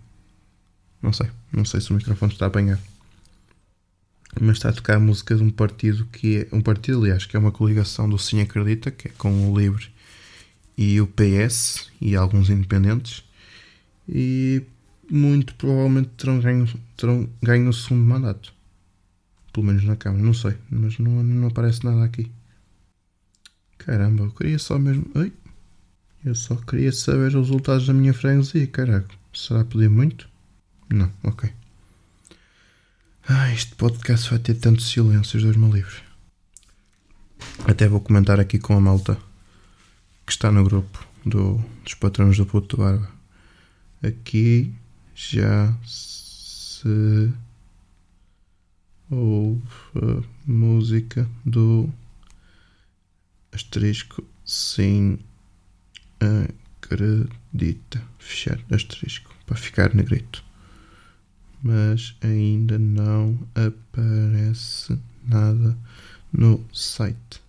Não 1.01 1.13
sei, 1.13 1.29
não 1.53 1.63
sei 1.63 1.79
se 1.79 1.89
o 1.91 1.95
microfone 1.95 2.33
está 2.33 2.47
a 2.47 2.47
apanhar. 2.49 2.79
Mas 4.41 4.57
está 4.57 4.67
a 4.67 4.73
tocar 4.73 4.97
a 4.97 4.99
música 4.99 5.37
de 5.37 5.41
um 5.41 5.51
partido 5.51 6.05
que 6.07 6.39
é. 6.39 6.47
Um 6.53 6.59
partido, 6.59 6.99
aliás, 6.99 7.25
que 7.25 7.37
é 7.37 7.39
uma 7.39 7.53
coligação 7.53 8.09
do 8.09 8.17
Sim 8.17 8.41
Acredita, 8.41 8.91
que 8.91 9.07
é 9.07 9.11
com 9.17 9.49
o 9.49 9.57
Livre 9.57 9.89
e 10.81 11.01
o 11.01 11.07
PS 11.07 11.91
e 11.99 12.15
alguns 12.15 12.49
independentes. 12.49 13.25
E 14.07 14.63
muito 15.11 15.53
provavelmente 15.55 16.07
terão 16.15 16.39
ganho, 16.39 16.65
terão 16.95 17.29
ganho 17.43 17.69
o 17.69 17.73
segundo 17.73 18.05
mandato. 18.05 18.53
Pelo 19.51 19.65
menos 19.65 19.83
na 19.83 19.97
Câmara, 19.97 20.23
não 20.23 20.33
sei, 20.33 20.55
mas 20.71 20.97
não, 20.97 21.21
não 21.21 21.49
aparece 21.49 21.83
nada 21.83 22.05
aqui. 22.05 22.31
Caramba, 23.77 24.23
eu 24.23 24.31
queria 24.31 24.57
só 24.57 24.79
mesmo. 24.79 25.05
Ai, 25.15 25.33
eu 26.23 26.33
só 26.33 26.55
queria 26.55 26.93
saber 26.93 27.27
os 27.27 27.49
resultados 27.49 27.85
da 27.85 27.93
minha 27.93 28.13
freguesia, 28.13 28.65
caraca. 28.67 29.13
Será 29.33 29.65
pedir 29.65 29.89
muito? 29.89 30.29
Não, 30.89 31.11
ok. 31.23 31.51
Ah, 33.27 33.51
este 33.51 33.75
podcast 33.75 34.29
vai 34.29 34.39
ter 34.39 34.53
tantos 34.53 34.89
silêncios, 34.89 35.43
Deus-me 35.43 35.69
livre. 35.71 35.97
Até 37.67 37.85
vou 37.85 37.99
comentar 37.99 38.39
aqui 38.39 38.57
com 38.57 38.73
a 38.75 38.79
malta 38.79 39.28
que 40.29 40.33
está 40.33 40.51
no 40.51 40.63
grupo 40.63 41.07
do, 41.25 41.55
dos 41.83 41.95
patrões 41.95 42.37
do 42.37 42.45
Puto 42.45 42.77
Barba. 42.77 43.09
Aqui 44.03 44.71
já 45.15 45.75
se 45.83 47.33
ouve 49.09 49.59
a 49.95 50.23
música 50.45 51.27
do 51.43 51.89
asterisco 53.51 54.23
sim 54.45 55.17
acredita. 56.19 57.99
Fechar 58.19 58.59
asterisco 58.69 59.33
para 59.47 59.57
ficar 59.57 59.95
negrito. 59.95 60.45
Mas 61.63 62.15
ainda 62.21 62.77
não 62.77 63.35
aparece 63.55 64.95
nada 65.25 65.75
no 66.31 66.63
site. 66.71 67.41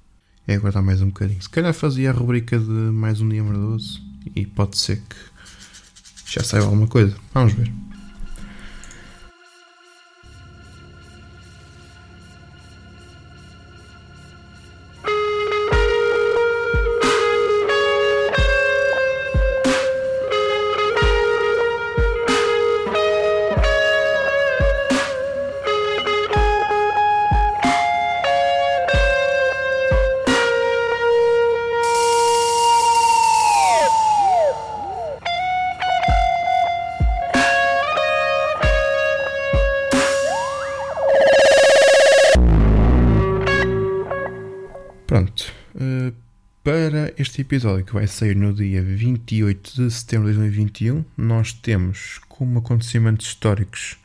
É 0.50 0.56
aguardar 0.56 0.82
mais 0.82 1.00
um 1.00 1.06
bocadinho. 1.06 1.40
Se 1.40 1.48
calhar 1.48 1.72
fazia 1.72 2.10
a 2.10 2.12
rubrica 2.12 2.58
de 2.58 2.64
mais 2.64 3.20
um 3.20 3.28
dia 3.28 3.40
merdoso 3.40 4.02
e 4.34 4.44
pode 4.44 4.76
ser 4.78 4.96
que 4.96 5.16
já 6.26 6.42
saiba 6.42 6.66
alguma 6.66 6.88
coisa. 6.88 7.16
Vamos 7.32 7.52
ver. 7.52 7.72
Para 46.90 47.12
este 47.16 47.42
episódio 47.42 47.84
que 47.84 47.94
vai 47.94 48.04
sair 48.08 48.34
no 48.34 48.52
dia 48.52 48.82
28 48.82 49.76
de 49.76 49.90
setembro 49.92 50.28
de 50.28 50.36
2021, 50.38 51.04
nós 51.16 51.52
temos 51.52 52.18
como 52.28 52.58
acontecimentos 52.58 53.28
históricos 53.28 53.96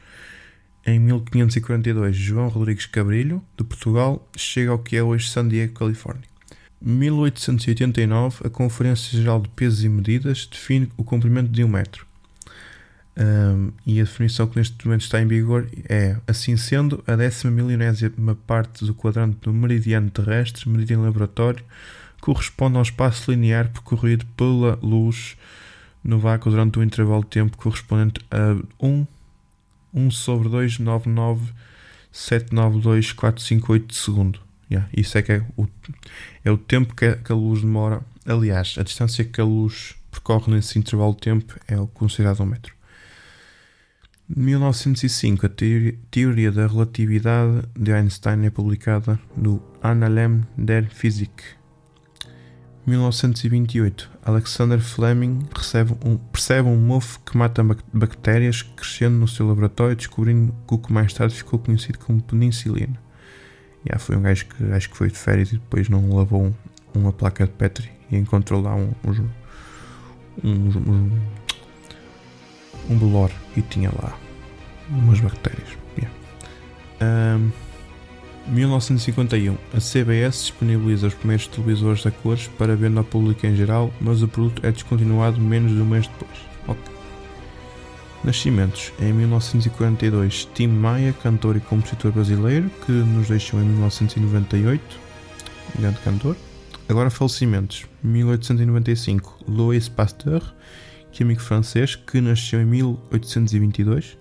em 0.86 1.00
1542 1.00 2.15
João 2.15 2.48
Rodrigues 2.48 2.86
Cabrilho, 2.86 3.42
de 3.58 3.63
Portugal, 3.63 4.30
chega 4.38 4.70
ao 4.70 4.77
que 4.77 4.96
é 4.96 5.01
hoje 5.01 5.32
San 5.32 5.48
Diego, 5.48 5.74
Califórnia. 5.74 6.25
1889, 6.80 8.42
a 8.46 8.50
Conferência 8.51 9.18
Geral 9.18 9.42
de 9.42 9.50
Pesos 9.50 9.84
e 9.84 9.89
Medidas 9.89 10.46
define 10.46 10.88
o 10.96 11.04
comprimento 11.04 11.50
de 11.50 11.63
um 11.63 11.68
metro. 11.68 12.06
Um, 13.18 13.72
e 13.84 14.00
a 14.00 14.04
definição 14.04 14.46
que 14.46 14.58
neste 14.58 14.86
momento 14.86 15.01
está 15.01 15.20
em 15.20 15.25
vigor 15.25 15.68
é, 15.89 16.18
assim 16.27 16.56
sendo, 16.56 17.04
a 17.08 17.15
décima 17.15 17.50
milionésima 17.50 18.36
parte 18.46 18.86
do 18.86 18.94
quadrante 18.94 19.38
do 19.42 19.51
meridiano 19.51 20.12
terrestre, 20.12 20.70
meridiano 20.70 21.04
laboratório, 21.04 21.65
corresponde 22.25 22.75
ao 22.75 22.82
espaço 22.82 23.29
linear 23.29 23.72
percorrido 23.72 24.25
pela 24.36 24.79
luz 24.82 25.38
no 26.03 26.17
vácuo 26.17 26.50
durante 26.50 26.79
um 26.79 26.84
intervalo 26.84 27.22
de 27.22 27.29
tempo 27.29 27.55
correspondente 27.55 28.20
a 28.32 28.55
1, 28.84 29.05
1 29.94 30.10
sobre 30.10 30.50
2, 30.50 30.79
99, 30.79 31.53
792, 32.12 33.12
458 33.12 33.86
de 33.86 33.96
segundo. 33.96 34.39
Yeah, 34.72 34.89
isso 34.91 35.15
é 35.20 35.22
que 35.22 35.34
é 35.34 35.46
o, 35.55 35.67
é 36.44 36.50
o 36.50 36.58
tempo 36.58 36.96
que 36.96 37.05
a, 37.05 37.15
que 37.15 37.32
a 37.32 37.36
luz 37.36 37.62
demora. 37.62 38.01
Aliás, 38.25 38.75
a 38.79 38.82
distância 38.82 39.24
que 39.24 39.39
a 39.39 39.44
luz 39.44 39.96
percorre 40.10 40.51
nesse 40.51 40.79
intervalo 40.79 41.13
de 41.13 41.20
tempo 41.20 41.53
é 41.67 41.79
o 41.79 41.86
considerado 41.86 42.41
um 42.41 42.48
metro. 42.48 42.74
1905, 44.36 45.46
a 45.46 45.50
teoria 46.10 46.51
da 46.51 46.65
relatividade 46.65 47.67
de 47.77 47.94
Einstein 47.94 48.48
é 48.48 48.50
publicada 48.50 49.20
no 49.38 49.62
Annalen 49.84 50.44
der 50.58 50.89
Physik. 50.89 51.64
1928, 52.86 54.12
Alexander 54.24 54.80
Fleming 54.80 55.39
um, 56.06 56.18
percebe 56.18 56.70
um 56.70 56.77
mofo 56.77 57.20
que 57.22 57.36
mata 57.36 57.63
bactérias 57.92 58.62
crescendo 58.62 59.18
no 59.18 59.27
seu 59.27 59.48
laboratório, 59.48 59.96
descobrindo 59.96 60.54
o 60.68 60.77
que 60.77 60.94
mais 60.94 61.12
tarde 61.12 61.34
ficou 61.34 61.58
conhecido 61.58 61.98
como 61.98 62.22
penicilina. 62.22 63.00
Yeah, 63.86 64.00
foi 64.00 64.15
um 64.15 64.22
gajo 64.22 64.46
que 64.46 64.63
acho 64.72 64.89
que 64.89 64.98
foi 64.98 65.10
de 65.10 65.18
férias 65.18 65.50
e 65.51 65.56
depois 65.56 65.89
não 65.89 66.15
lavou 66.15 66.46
um, 66.46 66.54
uma 66.94 67.12
placa 67.12 67.46
de 67.46 67.51
Petri 67.54 67.92
e 68.12 68.18
encontrou 68.18 68.62
lá 68.62 68.75
um, 68.75 68.92
um, 69.04 69.30
um, 70.44 71.22
um, 72.89 72.98
belor 72.98 73.32
e 73.58 73.62
tinha 73.62 73.92
lá 73.92 74.18
umas 74.89 75.20
bactérias. 75.20 75.70
Yeah. 75.98 76.15
Um, 77.01 77.64
1951, 78.48 79.58
a 79.74 79.80
CBS 79.80 80.42
disponibiliza 80.42 81.08
os 81.08 81.14
primeiros 81.14 81.48
televisores 81.48 82.06
a 82.06 82.12
cores 82.12 82.48
para 82.48 82.75
venda 82.75 83.00
ao 83.00 83.04
público 83.04 83.46
em 83.46 83.56
geral, 83.56 83.92
mas 84.00 84.22
o 84.22 84.28
produto 84.28 84.66
é 84.66 84.72
descontinuado 84.72 85.40
menos 85.40 85.72
de 85.72 85.82
um 85.82 85.86
mês 85.86 86.08
depois. 86.08 86.38
Okay. 86.68 86.94
Nascimentos: 88.24 88.92
em 89.00 89.14
1942, 89.14 90.50
Tim 90.54 90.68
Maia, 90.68 91.14
cantor 91.24 91.58
e 91.58 91.60
compositor 91.60 92.12
brasileiro, 92.12 92.70
que 92.86 92.92
nos 92.92 93.28
deixou 93.28 93.60
em 93.60 93.66
1998, 93.66 95.00
grande 95.80 96.00
cantor. 96.00 96.38
Agora 96.88 97.10
falecimentos: 97.10 97.86
1895, 98.03 99.46
Louis 99.48 99.90
Pasteur, 99.90 100.42
químico 101.12 101.42
francês, 101.42 101.96
que 101.96 102.22
nasceu 102.22 102.62
em 102.62 102.66
1822. 102.66 104.18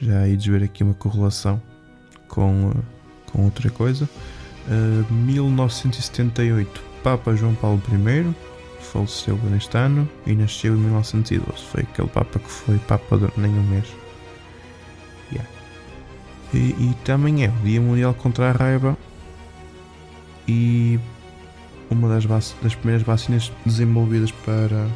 Já 0.00 0.20
aí 0.20 0.36
de 0.36 0.50
ver 0.50 0.62
aqui 0.64 0.82
uma 0.82 0.94
correlação 0.94 1.62
com, 2.28 2.72
eh, 2.74 2.95
com 3.32 3.44
outra 3.44 3.70
coisa. 3.70 4.08
Uh, 4.68 5.12
1978, 5.12 6.82
Papa 7.02 7.34
João 7.34 7.54
Paulo 7.54 7.80
I, 7.88 8.34
faleceu 8.80 9.36
neste 9.50 9.76
ano 9.76 10.08
e 10.26 10.34
nasceu 10.34 10.74
em 10.74 10.78
1912. 10.78 11.62
Foi 11.64 11.82
aquele 11.82 12.08
Papa 12.08 12.38
que 12.38 12.50
foi 12.50 12.78
Papa 12.78 13.16
durante 13.16 13.40
nem 13.40 13.50
um 13.50 13.62
mês. 13.64 13.86
Yeah. 15.30 15.50
E, 16.52 16.58
e, 16.58 16.96
também 17.04 17.44
é 17.44 17.48
o 17.48 17.64
Dia 17.64 17.80
Mundial 17.80 18.14
contra 18.14 18.50
a 18.50 18.52
Raiva 18.52 18.96
e 20.48 20.98
uma 21.90 22.08
das, 22.08 22.54
das 22.62 22.74
primeiras 22.74 23.06
vacinas 23.06 23.52
desenvolvidas 23.64 24.30
para 24.30 24.88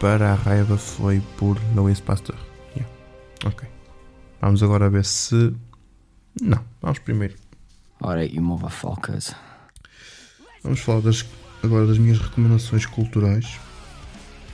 para 0.00 0.32
a 0.32 0.34
raiva 0.34 0.76
foi 0.76 1.22
por 1.38 1.58
Louis 1.74 1.98
Pasteur. 1.98 2.36
Yeah. 2.76 2.92
Ok. 3.46 3.66
Vamos 4.40 4.62
agora 4.62 4.90
ver 4.90 5.04
se. 5.04 5.54
Não, 6.40 6.64
vamos 6.82 6.98
primeiro. 6.98 7.34
Alright, 8.00 8.34
you 8.34 8.42
motherfuckers. 8.42 9.34
Vamos 10.62 10.80
falar 10.80 11.00
das 11.00 11.24
agora 11.62 11.86
das 11.86 11.98
minhas 11.98 12.18
recomendações 12.18 12.86
culturais 12.86 13.58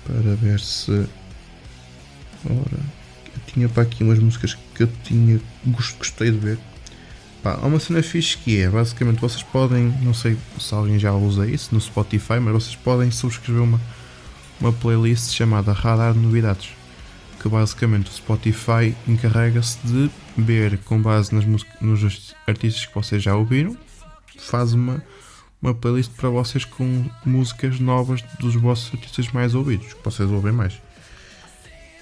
para 0.04 0.34
ver 0.36 0.60
se. 0.60 0.92
Ora, 2.44 2.80
eu 3.34 3.40
tinha 3.46 3.68
para 3.68 3.82
aqui 3.82 4.02
umas 4.02 4.18
músicas 4.18 4.54
que 4.74 4.82
eu 4.82 4.88
tinha 5.04 5.40
gostei 5.66 6.30
de 6.30 6.38
ver. 6.38 6.58
Pá, 7.42 7.58
há 7.60 7.66
uma 7.66 7.80
cena 7.80 8.02
fixe 8.02 8.36
que 8.36 8.60
é, 8.60 8.68
basicamente 8.68 9.18
vocês 9.18 9.42
podem, 9.42 9.94
não 10.02 10.12
sei 10.12 10.36
se 10.58 10.74
alguém 10.74 10.98
já 10.98 11.12
usa 11.12 11.46
isso 11.46 11.74
no 11.74 11.80
Spotify, 11.80 12.38
mas 12.38 12.52
vocês 12.52 12.76
podem 12.76 13.10
subscrever 13.10 13.62
uma, 13.62 13.80
uma 14.60 14.72
playlist 14.72 15.32
chamada 15.32 15.72
Radar 15.72 16.12
de 16.12 16.18
Novidades. 16.18 16.79
Que 17.40 17.48
basicamente 17.48 18.10
o 18.10 18.12
Spotify 18.12 18.94
encarrega-se 19.08 19.78
de 19.84 20.10
ver 20.36 20.78
com 20.78 21.00
base 21.00 21.34
nas 21.34 21.44
nos 21.80 22.34
artistas 22.46 22.86
que 22.86 22.94
vocês 22.94 23.22
já 23.22 23.34
ouviram, 23.34 23.76
faz 24.38 24.74
uma, 24.74 25.02
uma 25.60 25.74
playlist 25.74 26.12
para 26.12 26.28
vocês 26.28 26.64
com 26.64 27.06
músicas 27.24 27.80
novas 27.80 28.22
dos 28.38 28.54
vossos 28.54 28.92
artistas 28.92 29.32
mais 29.32 29.54
ouvidos, 29.54 29.94
que 29.94 30.04
vocês 30.04 30.30
ouvem 30.30 30.52
mais. 30.52 30.80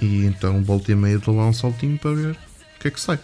E 0.01 0.25
então 0.27 0.63
volta 0.63 0.93
e 0.93 0.95
meia 0.95 1.19
dou 1.19 1.37
lá 1.37 1.47
um 1.47 1.53
saltinho 1.53 1.99
para 1.99 2.15
ver 2.15 2.33
o 2.33 2.81
que 2.81 2.89
é 2.89 2.91
que 2.91 3.01
sai. 3.01 3.19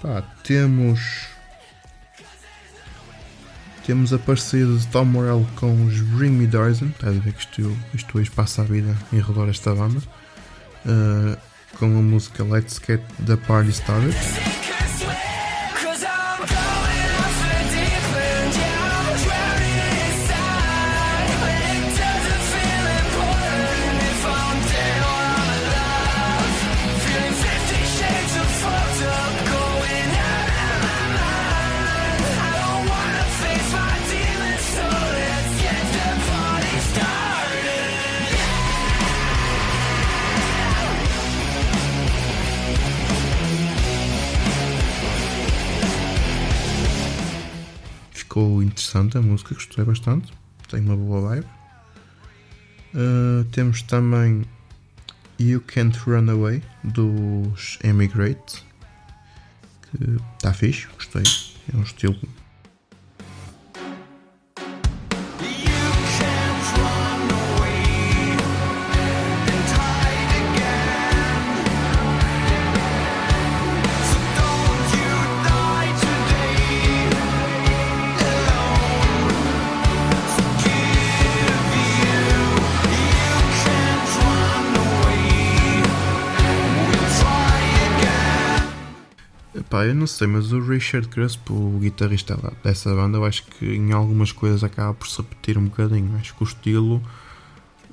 Pá, 0.00 0.22
temos. 0.42 1.28
Temos 3.86 4.14
a 4.14 4.18
parceria 4.18 4.66
de 4.66 4.86
Tom 4.86 5.04
Morello 5.04 5.46
com 5.56 5.84
os 5.84 6.00
Bring 6.00 6.30
Me 6.30 6.46
Dozen. 6.46 6.88
Estás 6.88 7.16
a 7.16 7.20
ver 7.20 7.32
que 7.34 7.40
isto, 7.40 7.76
isto 7.92 8.18
hoje 8.18 8.30
passa 8.30 8.62
a 8.62 8.64
vida 8.64 8.96
em 9.12 9.20
redor 9.20 9.48
esta 9.48 9.74
banda. 9.74 10.00
Uh, 10.86 11.38
com 11.78 11.86
a 11.86 12.02
música 12.02 12.44
Let's 12.44 12.78
Get 12.78 13.02
the 13.26 13.36
Party 13.36 13.72
Started. 13.72 14.53
Interessante 48.84 49.16
a 49.16 49.22
música, 49.22 49.54
gostei 49.54 49.84
bastante. 49.84 50.32
Tem 50.68 50.80
uma 50.80 50.96
boa 50.96 51.30
vibe. 51.30 51.46
Uh, 52.94 53.44
temos 53.50 53.82
também 53.82 54.44
You 55.40 55.60
Can't 55.62 55.98
Run 55.98 56.30
Away 56.30 56.62
dos 56.84 57.78
Emigrate, 57.82 58.62
que 59.82 60.16
está 60.36 60.52
fixe, 60.52 60.86
gostei. 60.94 61.22
É 61.72 61.76
um 61.76 61.82
estilo 61.82 62.16
Eu 89.86 89.94
não 89.94 90.06
sei, 90.06 90.26
mas 90.26 90.52
o 90.52 90.60
Richard 90.60 91.08
Crespo, 91.08 91.52
o 91.52 91.78
guitarrista 91.78 92.38
dessa 92.62 92.94
banda, 92.94 93.18
eu 93.18 93.24
acho 93.24 93.44
que 93.44 93.66
em 93.66 93.92
algumas 93.92 94.32
coisas 94.32 94.64
acaba 94.64 94.94
por 94.94 95.08
se 95.08 95.16
repetir 95.18 95.58
um 95.58 95.64
bocadinho. 95.64 96.16
Acho 96.16 96.34
que 96.34 96.42
o 96.42 96.46
estilo 96.46 97.02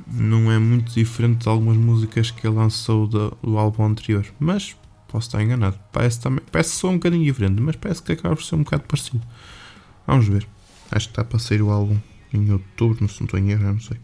não 0.07 0.51
é 0.51 0.57
muito 0.57 0.93
diferente 0.93 1.43
de 1.43 1.49
algumas 1.49 1.77
músicas 1.77 2.31
que 2.31 2.45
ele 2.45 2.55
lançou 2.55 3.07
do, 3.07 3.37
do 3.41 3.57
álbum 3.57 3.85
anterior. 3.85 4.25
Mas 4.39 4.75
posso 5.07 5.27
estar 5.27 5.41
enganado. 5.41 5.77
Parece, 5.91 6.19
também, 6.19 6.43
parece 6.51 6.71
só 6.71 6.89
um 6.89 6.93
bocadinho 6.93 7.23
diferente, 7.23 7.61
mas 7.61 7.75
parece 7.75 8.01
que 8.01 8.11
acaba 8.13 8.35
por 8.35 8.43
ser 8.43 8.55
um 8.55 8.63
bocado 8.63 8.83
parecido. 8.83 9.21
Vamos 10.07 10.27
ver. 10.27 10.47
Acho 10.91 11.07
que 11.07 11.11
está 11.11 11.23
para 11.23 11.39
sair 11.39 11.61
o 11.61 11.69
álbum 11.69 11.97
em 12.33 12.51
outubro, 12.51 12.97
não 13.01 13.07
estou 13.07 13.39
em 13.39 13.51
erro, 13.51 13.63
não 13.63 13.79
sei. 13.79 13.97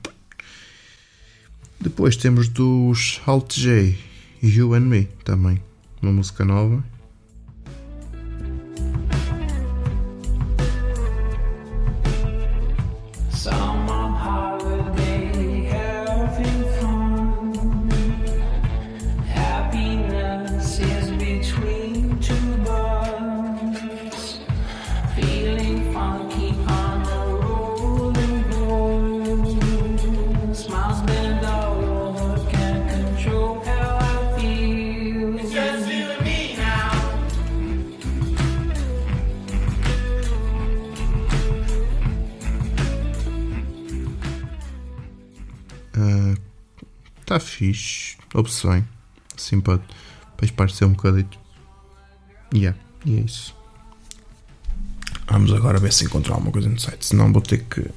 Depois 1.80 2.16
temos 2.16 2.50
dos 2.50 3.22
Halt 3.26 3.58
J, 3.58 3.98
You 4.42 4.74
and 4.74 4.82
Me, 4.82 5.06
também. 5.24 5.62
Uma 6.02 6.12
música 6.12 6.44
nova. 6.44 6.84
Bem. 48.44 48.88
Assim 49.36 49.60
para, 49.60 49.80
para 50.36 50.46
esparecer 50.46 50.88
um 50.88 50.92
bocadito. 50.92 51.40
Yeah, 52.54 52.78
e 53.06 53.18
é 53.18 53.22
isso. 53.22 53.56
Vamos 55.30 55.52
agora 55.54 55.80
ver 55.80 55.92
se 55.92 56.06
encontrar 56.06 56.36
alguma 56.36 56.52
coisa 56.52 56.70
no 56.70 56.80
site. 56.80 57.06
Senão 57.06 57.32
vou 57.32 57.42
ter 57.42 57.64
que. 57.64 57.90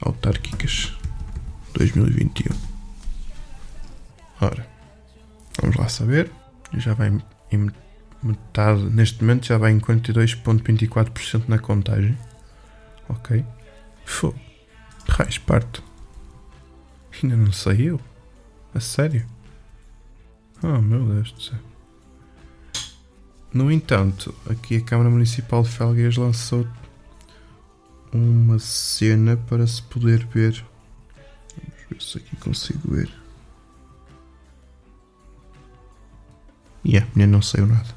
Autárquicas 0.00 0.92
2021. 1.74 2.56
Ora, 4.40 4.66
vamos 5.60 5.76
lá 5.76 5.88
saber. 5.88 6.30
Já 6.76 6.94
vai 6.94 7.12
em 7.52 7.70
metade. 8.22 8.82
Neste 8.90 9.22
momento 9.22 9.46
já 9.46 9.58
vai 9.58 9.70
em 9.70 9.78
42,24% 9.78 11.44
na 11.46 11.58
contagem. 11.58 12.18
Ok. 13.08 13.44
Fogo. 14.04 14.38
Raios, 15.08 15.38
parto. 15.38 15.82
Ainda 17.22 17.36
não 17.36 17.52
saiu? 17.52 18.00
A 18.74 18.80
sério? 18.80 19.24
Oh 20.62 20.80
meu 20.80 21.04
Deus 21.06 21.32
do 21.32 21.42
céu. 21.42 21.58
No 23.52 23.70
entanto, 23.70 24.34
aqui 24.48 24.76
a 24.76 24.80
Câmara 24.80 25.10
Municipal 25.10 25.62
de 25.62 25.70
Felgueiras 25.70 26.16
lançou 26.16 26.66
uma 28.12 28.58
cena 28.58 29.36
para 29.36 29.66
se 29.66 29.82
poder 29.82 30.24
ver. 30.26 30.64
Vamos 31.56 31.84
ver 31.90 32.02
se 32.02 32.18
aqui 32.18 32.36
consigo 32.36 32.94
ver. 32.94 33.12
E 36.84 36.92
yeah, 36.92 37.10
ainda 37.14 37.26
não 37.26 37.42
saiu 37.42 37.66
nada. 37.66 37.94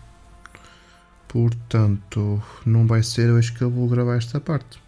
Portanto, 1.27 2.41
não 2.65 2.87
vai 2.87 3.03
ser 3.03 3.29
hoje 3.31 3.53
que 3.53 3.61
eu 3.61 3.69
vou 3.69 3.87
gravar 3.87 4.15
esta 4.15 4.39
parte. 4.39 4.84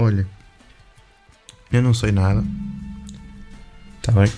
Olha, 0.00 0.24
eu 1.72 1.82
não 1.82 1.92
sei 1.92 2.12
nada. 2.12 2.44
Está 3.96 4.12
bem? 4.12 4.32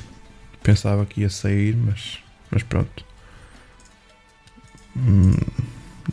Pensava 0.62 1.04
que 1.04 1.20
ia 1.20 1.28
sair, 1.28 1.76
mas, 1.76 2.18
mas 2.50 2.62
pronto. 2.62 3.04
Hum, 4.96 5.34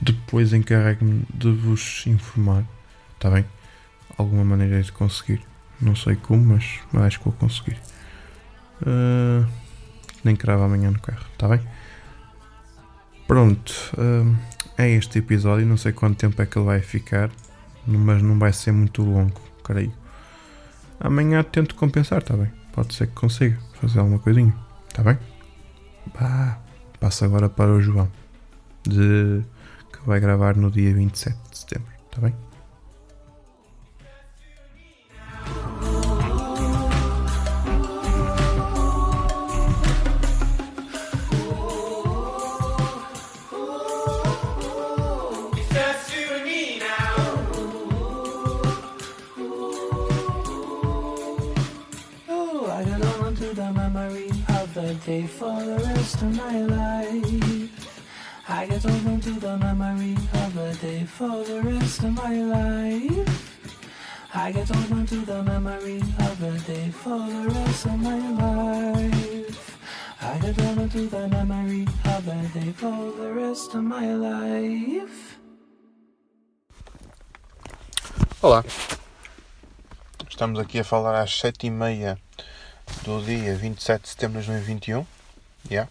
depois 0.02 0.52
encarrego-me 0.52 1.26
de 1.34 1.50
vos 1.50 2.06
informar. 2.08 2.66
Está 3.14 3.30
bem? 3.30 3.46
Alguma 4.18 4.44
maneira 4.44 4.84
de 4.84 4.92
conseguir. 4.92 5.42
Não 5.80 5.96
sei 5.96 6.18
como, 6.18 6.44
mas 6.44 6.82
acho 7.06 7.20
que 7.20 7.24
vou 7.24 7.34
conseguir. 7.34 7.78
Ah, 8.86 9.48
nem 10.26 10.36
cravo 10.36 10.64
amanhã 10.64 10.92
no 10.92 11.00
carro. 11.00 11.26
Está 11.32 11.48
bem? 11.48 11.62
Pronto. 13.26 13.74
ah, 13.98 14.36
é 14.78 14.90
este 14.90 15.20
episódio. 15.20 15.66
Não 15.66 15.78
sei 15.78 15.94
quanto 15.94 16.18
tempo 16.18 16.42
é 16.42 16.46
que 16.46 16.58
ele 16.58 16.66
vai 16.66 16.82
ficar. 16.82 17.32
Mas 17.88 18.22
não 18.22 18.38
vai 18.38 18.52
ser 18.52 18.72
muito 18.72 19.02
longo, 19.02 19.42
creio. 19.64 19.94
Amanhã 21.00 21.44
tento 21.44 21.76
compensar, 21.76 22.20
está 22.20 22.36
bem? 22.36 22.52
Pode 22.74 22.94
ser 22.94 23.08
que 23.08 23.14
consiga 23.14 23.58
fazer 23.80 24.00
alguma 24.00 24.20
coisinha, 24.20 24.54
está 24.90 25.04
bem? 25.04 25.18
Pá, 26.14 26.60
passo 27.00 27.26
agora 27.26 27.48
para 27.48 27.72
o 27.72 27.82
João, 27.82 28.12
de, 28.84 29.42
que 29.92 30.06
vai 30.06 30.20
gravar 30.20 30.56
no 30.56 30.70
dia 30.70 30.94
27 30.94 31.38
de 31.50 31.58
setembro, 31.58 31.92
está 32.10 32.22
bem? 32.22 32.47
Of 55.08 55.30
for 55.30 55.64
the 55.64 55.78
rest 55.88 56.22
of 56.22 56.36
my 56.36 56.60
life. 56.62 57.72
I 58.50 58.66
get 58.66 58.84
hold 58.84 59.08
on 59.08 59.20
to 59.22 59.32
the 59.40 59.58
memory 59.58 60.16
of 60.34 60.54
the 60.54 60.78
day 60.82 61.06
for 61.06 61.44
the 61.46 61.62
rest 61.62 62.04
of 62.04 62.12
my 62.14 62.34
life. 62.36 63.70
I 64.34 64.52
get 64.52 64.68
hold 64.68 64.92
on 64.92 65.06
to 65.06 65.16
the 65.26 65.44
memory 65.44 66.02
of 66.20 66.40
the 66.40 66.60
day 66.68 66.90
for 66.92 67.20
the 67.20 67.50
rest 67.50 67.86
of 67.86 68.00
my 68.00 68.20
life. 68.44 69.78
I 70.22 70.38
get 70.40 70.60
hold 70.60 70.80
on 70.80 70.90
to 70.90 71.08
the 71.08 71.28
memory 71.30 71.88
of 72.06 72.26
the 72.26 72.60
day 72.60 72.72
for 72.74 73.12
the 73.20 73.32
rest 73.34 73.76
of 73.76 73.84
my 73.84 74.14
life. 74.14 75.38
Olá, 78.42 78.64
estamos 80.30 80.60
aqui 80.60 80.80
a 80.80 80.84
falar 80.84 81.16
às 81.16 81.32
7h30 81.32 82.18
do 83.04 83.24
dia 83.24 83.56
27 83.56 84.02
de 84.02 84.10
setembro 84.10 84.42
de 84.42 84.48
2021. 84.48 85.06
Yeah. 85.70 85.90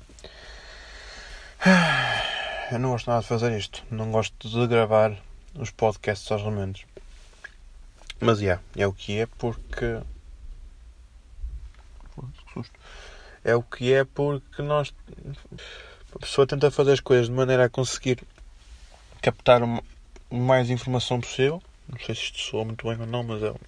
Eu 2.70 2.78
não 2.78 2.90
gosto 2.90 3.08
nada 3.08 3.22
de 3.22 3.28
fazer 3.28 3.56
isto, 3.56 3.84
não 3.90 4.10
gosto 4.10 4.48
de 4.48 4.66
gravar 4.66 5.16
os 5.54 5.70
podcasts 5.70 6.30
aos 6.30 6.42
remendos. 6.42 6.84
Mas 8.20 8.40
yeah, 8.40 8.62
é 8.76 8.86
o 8.86 8.92
que 8.92 9.18
é 9.18 9.26
porque. 9.26 10.00
Que 12.16 12.54
susto. 12.54 12.78
É 13.44 13.54
o 13.54 13.62
que 13.62 13.92
é 13.92 14.04
porque 14.04 14.62
nós. 14.62 14.92
A 16.14 16.18
pessoa 16.18 16.46
tenta 16.46 16.70
fazer 16.70 16.92
as 16.92 17.00
coisas 17.00 17.26
de 17.26 17.32
maneira 17.32 17.66
a 17.66 17.68
conseguir 17.68 18.22
captar 19.22 19.62
o 19.62 20.36
mais 20.36 20.70
informação 20.70 21.20
possível. 21.20 21.62
Não 21.88 21.98
sei 21.98 22.14
se 22.14 22.22
isto 22.22 22.38
soa 22.40 22.64
muito 22.64 22.86
bem 22.88 22.98
ou 22.98 23.06
não, 23.06 23.22
mas 23.22 23.42
eu 23.42 23.58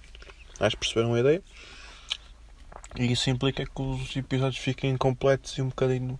acho 0.59 0.75
que 0.75 0.81
perceberam 0.81 1.13
a 1.13 1.19
ideia. 1.19 1.43
E 2.97 3.11
isso 3.11 3.29
implica 3.29 3.65
que 3.65 3.81
os 3.81 4.15
episódios 4.15 4.61
fiquem 4.61 4.91
incompletos 4.91 5.57
e 5.57 5.61
um 5.61 5.69
bocadinho. 5.69 6.19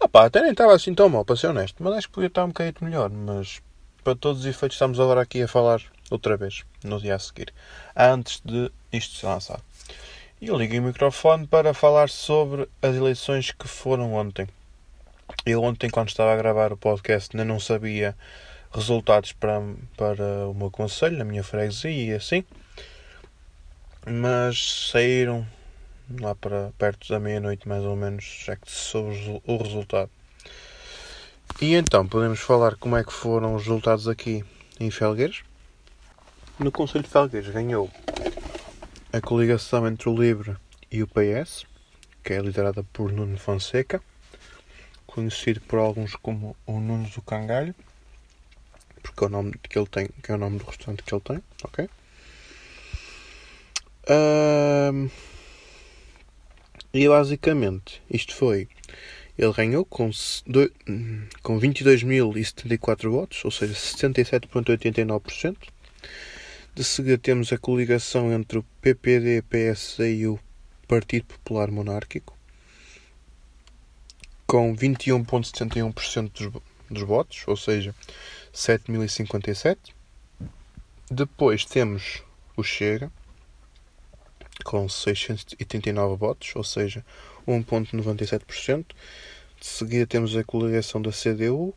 Ah 0.00 0.08
pá, 0.08 0.26
até 0.26 0.40
nem 0.42 0.52
estava 0.52 0.74
assim 0.74 0.94
tão 0.94 1.08
mal, 1.08 1.24
para 1.24 1.36
ser 1.36 1.48
honesto, 1.48 1.82
mas 1.82 1.94
acho 1.94 2.08
que 2.08 2.14
podia 2.14 2.28
estar 2.28 2.44
um 2.44 2.48
bocadinho 2.48 2.74
melhor. 2.82 3.10
Mas 3.10 3.60
para 4.04 4.14
todos 4.14 4.40
os 4.40 4.46
efeitos, 4.46 4.76
estamos 4.76 5.00
agora 5.00 5.22
aqui 5.22 5.42
a 5.42 5.48
falar 5.48 5.82
outra 6.10 6.36
vez, 6.36 6.64
no 6.84 7.00
dia 7.00 7.14
a 7.14 7.18
seguir, 7.18 7.52
antes 7.96 8.40
de 8.44 8.70
isto 8.92 9.16
ser 9.16 9.26
lançado. 9.26 9.62
E 10.40 10.46
liguei 10.46 10.78
o 10.78 10.82
microfone 10.82 11.46
para 11.46 11.74
falar 11.74 12.08
sobre 12.08 12.68
as 12.80 12.94
eleições 12.94 13.50
que 13.50 13.66
foram 13.66 14.14
ontem. 14.14 14.46
Eu 15.44 15.62
ontem, 15.62 15.90
quando 15.90 16.08
estava 16.08 16.32
a 16.32 16.36
gravar 16.36 16.72
o 16.72 16.76
podcast, 16.76 17.36
ainda 17.36 17.44
não 17.44 17.58
sabia 17.58 18.16
resultados 18.72 19.32
para, 19.32 19.60
para 19.96 20.48
o 20.48 20.54
meu 20.54 20.70
conselho, 20.70 21.18
na 21.18 21.24
minha 21.24 21.42
freguesia 21.42 21.90
e 21.90 22.14
assim. 22.14 22.44
Mas 24.10 24.90
saíram 24.90 25.46
lá 26.20 26.34
para 26.34 26.72
perto 26.78 27.08
da 27.08 27.20
meia-noite, 27.20 27.68
mais 27.68 27.82
ou 27.84 27.94
menos, 27.94 28.24
já 28.44 28.56
que 28.56 28.70
se 28.70 28.76
soube 28.76 29.42
o 29.46 29.56
resultado. 29.56 30.10
E 31.60 31.74
então 31.74 32.06
podemos 32.06 32.40
falar 32.40 32.76
como 32.76 32.96
é 32.96 33.04
que 33.04 33.12
foram 33.12 33.54
os 33.54 33.64
resultados 33.64 34.08
aqui 34.08 34.44
em 34.80 34.90
Felgueiras. 34.90 35.42
No 36.58 36.72
Conselho 36.72 37.04
de 37.04 37.10
Felgueiras 37.10 37.52
ganhou 37.52 37.90
a 39.12 39.20
coligação 39.20 39.86
entre 39.86 40.08
o 40.08 40.16
Livre 40.16 40.56
e 40.90 41.02
o 41.02 41.08
PS, 41.08 41.66
que 42.22 42.32
é 42.32 42.40
liderada 42.40 42.82
por 42.92 43.12
Nuno 43.12 43.36
Fonseca, 43.38 44.02
conhecido 45.06 45.60
por 45.62 45.78
alguns 45.78 46.14
como 46.16 46.56
o 46.66 46.80
Nuno 46.80 47.08
do 47.08 47.22
Cangalho 47.22 47.74
porque 49.02 49.24
é 49.24 49.26
o 49.26 49.30
nome 49.30 49.52
que 49.62 49.78
ele 49.78 49.86
tem, 49.86 50.08
que 50.22 50.30
é 50.30 50.34
o 50.34 50.38
nome 50.38 50.58
do 50.58 50.64
restaurante 50.64 51.02
que 51.02 51.14
ele 51.14 51.22
tem, 51.22 51.42
ok? 51.64 51.88
Ahm, 54.08 55.10
E 56.92 57.06
basicamente, 57.08 58.02
isto 58.10 58.34
foi. 58.34 58.68
Ele 59.36 59.52
ganhou 59.52 59.84
com, 59.84 60.10
com 61.42 61.60
22.074 61.60 63.10
votos, 63.10 63.44
ou 63.44 63.50
seja, 63.50 63.74
77,89%. 63.74 65.56
De 66.74 66.82
seguida 66.84 67.18
temos 67.18 67.52
a 67.52 67.58
coligação 67.58 68.32
entre 68.32 68.58
o 68.58 68.64
PPD, 68.80 69.42
PSD 69.42 70.14
e 70.16 70.26
o 70.26 70.38
Partido 70.86 71.26
Popular 71.26 71.70
Monárquico, 71.70 72.36
com 74.46 74.74
21,71% 74.74 76.32
dos, 76.32 76.62
dos 76.90 77.02
votos, 77.02 77.44
ou 77.46 77.56
seja, 77.56 77.94
7.057. 78.54 79.76
Depois 81.10 81.64
temos 81.64 82.22
o 82.56 82.62
Chega, 82.62 83.12
com 84.64 84.88
689 84.88 86.16
votos, 86.16 86.52
ou 86.54 86.64
seja, 86.64 87.04
1,97%. 87.46 88.86
De 89.60 89.66
seguida 89.66 90.06
temos 90.06 90.36
a 90.36 90.44
coligação 90.44 91.02
da 91.02 91.10
CDU, 91.10 91.74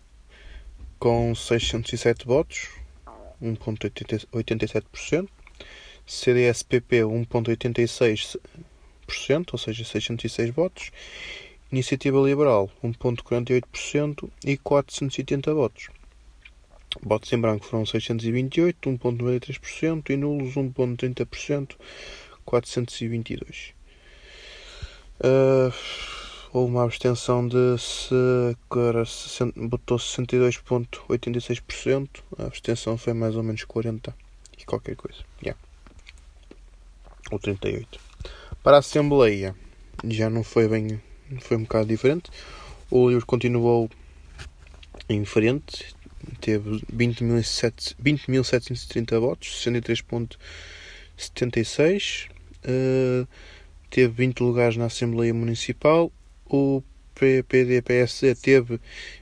com 1.00 1.34
607 1.34 2.26
votos, 2.26 2.70
1,87%. 3.42 5.28
CDS-PP, 6.06 7.04
1,86%, 7.04 9.54
ou 9.54 9.58
seja, 9.58 9.86
606 9.86 10.50
votos. 10.50 10.92
Iniciativa 11.72 12.20
Liberal, 12.20 12.70
1,48% 12.84 14.30
e 14.46 14.58
480 14.58 15.54
votos. 15.54 15.88
Votos 17.02 17.32
em 17.32 17.40
branco 17.40 17.66
foram 17.66 17.86
628, 17.86 18.90
1,93% 18.90 20.10
e 20.10 20.18
nulos 20.18 20.56
1,30%, 20.56 21.78
422. 22.46 23.74
Uh, 25.20 25.74
houve 26.52 26.72
uma 26.72 26.84
abstenção 26.84 27.48
de 27.48 27.78
se, 27.78 28.16
agora, 28.70 29.06
60 29.06 29.68
botou 29.68 29.98
62,86%. 29.98 32.10
A 32.40 32.46
abstenção 32.46 32.98
foi 32.98 33.14
mais 33.14 33.36
ou 33.36 33.44
menos 33.44 33.64
40 33.64 34.16
e 34.58 34.66
qualquer 34.66 34.96
coisa. 34.96 35.20
Yeah. 35.44 35.62
Ou 37.32 37.38
38. 37.40 38.00
Para 38.64 38.78
a 38.78 38.80
Assembleia 38.80 39.56
já 40.06 40.30
não 40.30 40.44
foi 40.44 40.68
bem. 40.68 41.02
Foi 41.42 41.58
um 41.58 41.64
bocado 41.64 41.88
diferente. 41.88 42.30
O 42.90 43.10
livro 43.10 43.26
continuou 43.26 43.90
em 45.08 45.24
frente. 45.26 45.96
Teve 46.40 46.82
20.730 46.94 47.96
20 48.00 49.20
votos, 49.20 49.64
63,76. 51.18 52.30
Uh, 52.64 53.28
teve 53.90 54.14
20 54.14 54.40
lugares 54.42 54.78
na 54.78 54.86
Assembleia 54.86 55.34
Municipal. 55.34 56.12
O 56.46 56.84
PPD-PSD 57.16 58.36
teve 58.36 58.80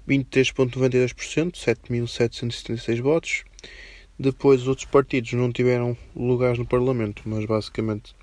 23,92%, 0.07 1.53
7.776 1.53 3.01
votos. 3.01 3.43
Depois, 4.17 4.61
os 4.61 4.67
outros 4.67 4.85
partidos 4.85 5.33
não 5.33 5.51
tiveram 5.51 5.97
lugares 6.15 6.59
no 6.59 6.65
Parlamento, 6.65 7.23
mas 7.25 7.45
basicamente 7.45 8.13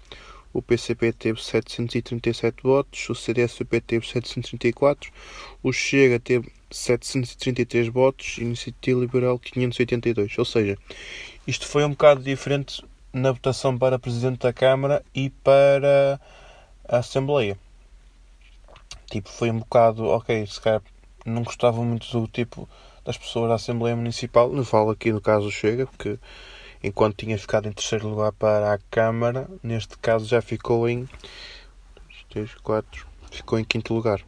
o 0.52 0.62
PCP 0.62 1.12
teve 1.12 1.42
737 1.42 2.62
votos, 2.62 3.10
o 3.10 3.14
CDS-PP 3.14 3.80
teve 3.82 4.06
734, 4.06 5.12
o 5.62 5.72
Chega 5.72 6.18
teve 6.18 6.50
733 6.70 7.88
votos 7.88 8.36
e 8.38 8.40
a 8.40 8.44
Iniciativa 8.44 9.00
Liberal 9.00 9.38
582. 9.38 10.38
Ou 10.38 10.44
seja, 10.44 10.78
isto 11.46 11.66
foi 11.66 11.84
um 11.84 11.90
bocado 11.90 12.22
diferente 12.22 12.82
na 13.16 13.32
votação 13.32 13.78
para 13.78 13.98
Presidente 13.98 14.40
da 14.40 14.52
Câmara 14.52 15.02
e 15.14 15.30
para 15.30 16.20
a 16.86 16.98
Assembleia. 16.98 17.58
Tipo, 19.10 19.30
foi 19.30 19.50
um 19.50 19.60
bocado, 19.60 20.04
ok, 20.04 20.46
se 20.46 20.60
calhar 20.60 20.82
não 21.24 21.42
gostava 21.42 21.82
muito 21.82 22.06
do 22.12 22.28
tipo 22.28 22.68
das 23.06 23.16
pessoas 23.16 23.48
da 23.48 23.54
Assembleia 23.54 23.96
Municipal, 23.96 24.52
não 24.52 24.62
falo 24.64 24.90
aqui 24.90 25.12
no 25.12 25.20
caso 25.20 25.50
Chega, 25.50 25.86
porque 25.86 26.18
enquanto 26.84 27.16
tinha 27.16 27.38
ficado 27.38 27.66
em 27.66 27.72
terceiro 27.72 28.06
lugar 28.06 28.32
para 28.32 28.74
a 28.74 28.78
Câmara, 28.90 29.48
neste 29.62 29.96
caso 29.96 30.26
já 30.26 30.42
ficou 30.42 30.86
em 30.86 31.08
3, 32.28 32.54
4, 32.56 33.06
ficou 33.30 33.58
em 33.58 33.64
quinto 33.64 33.94
lugar. 33.94 34.20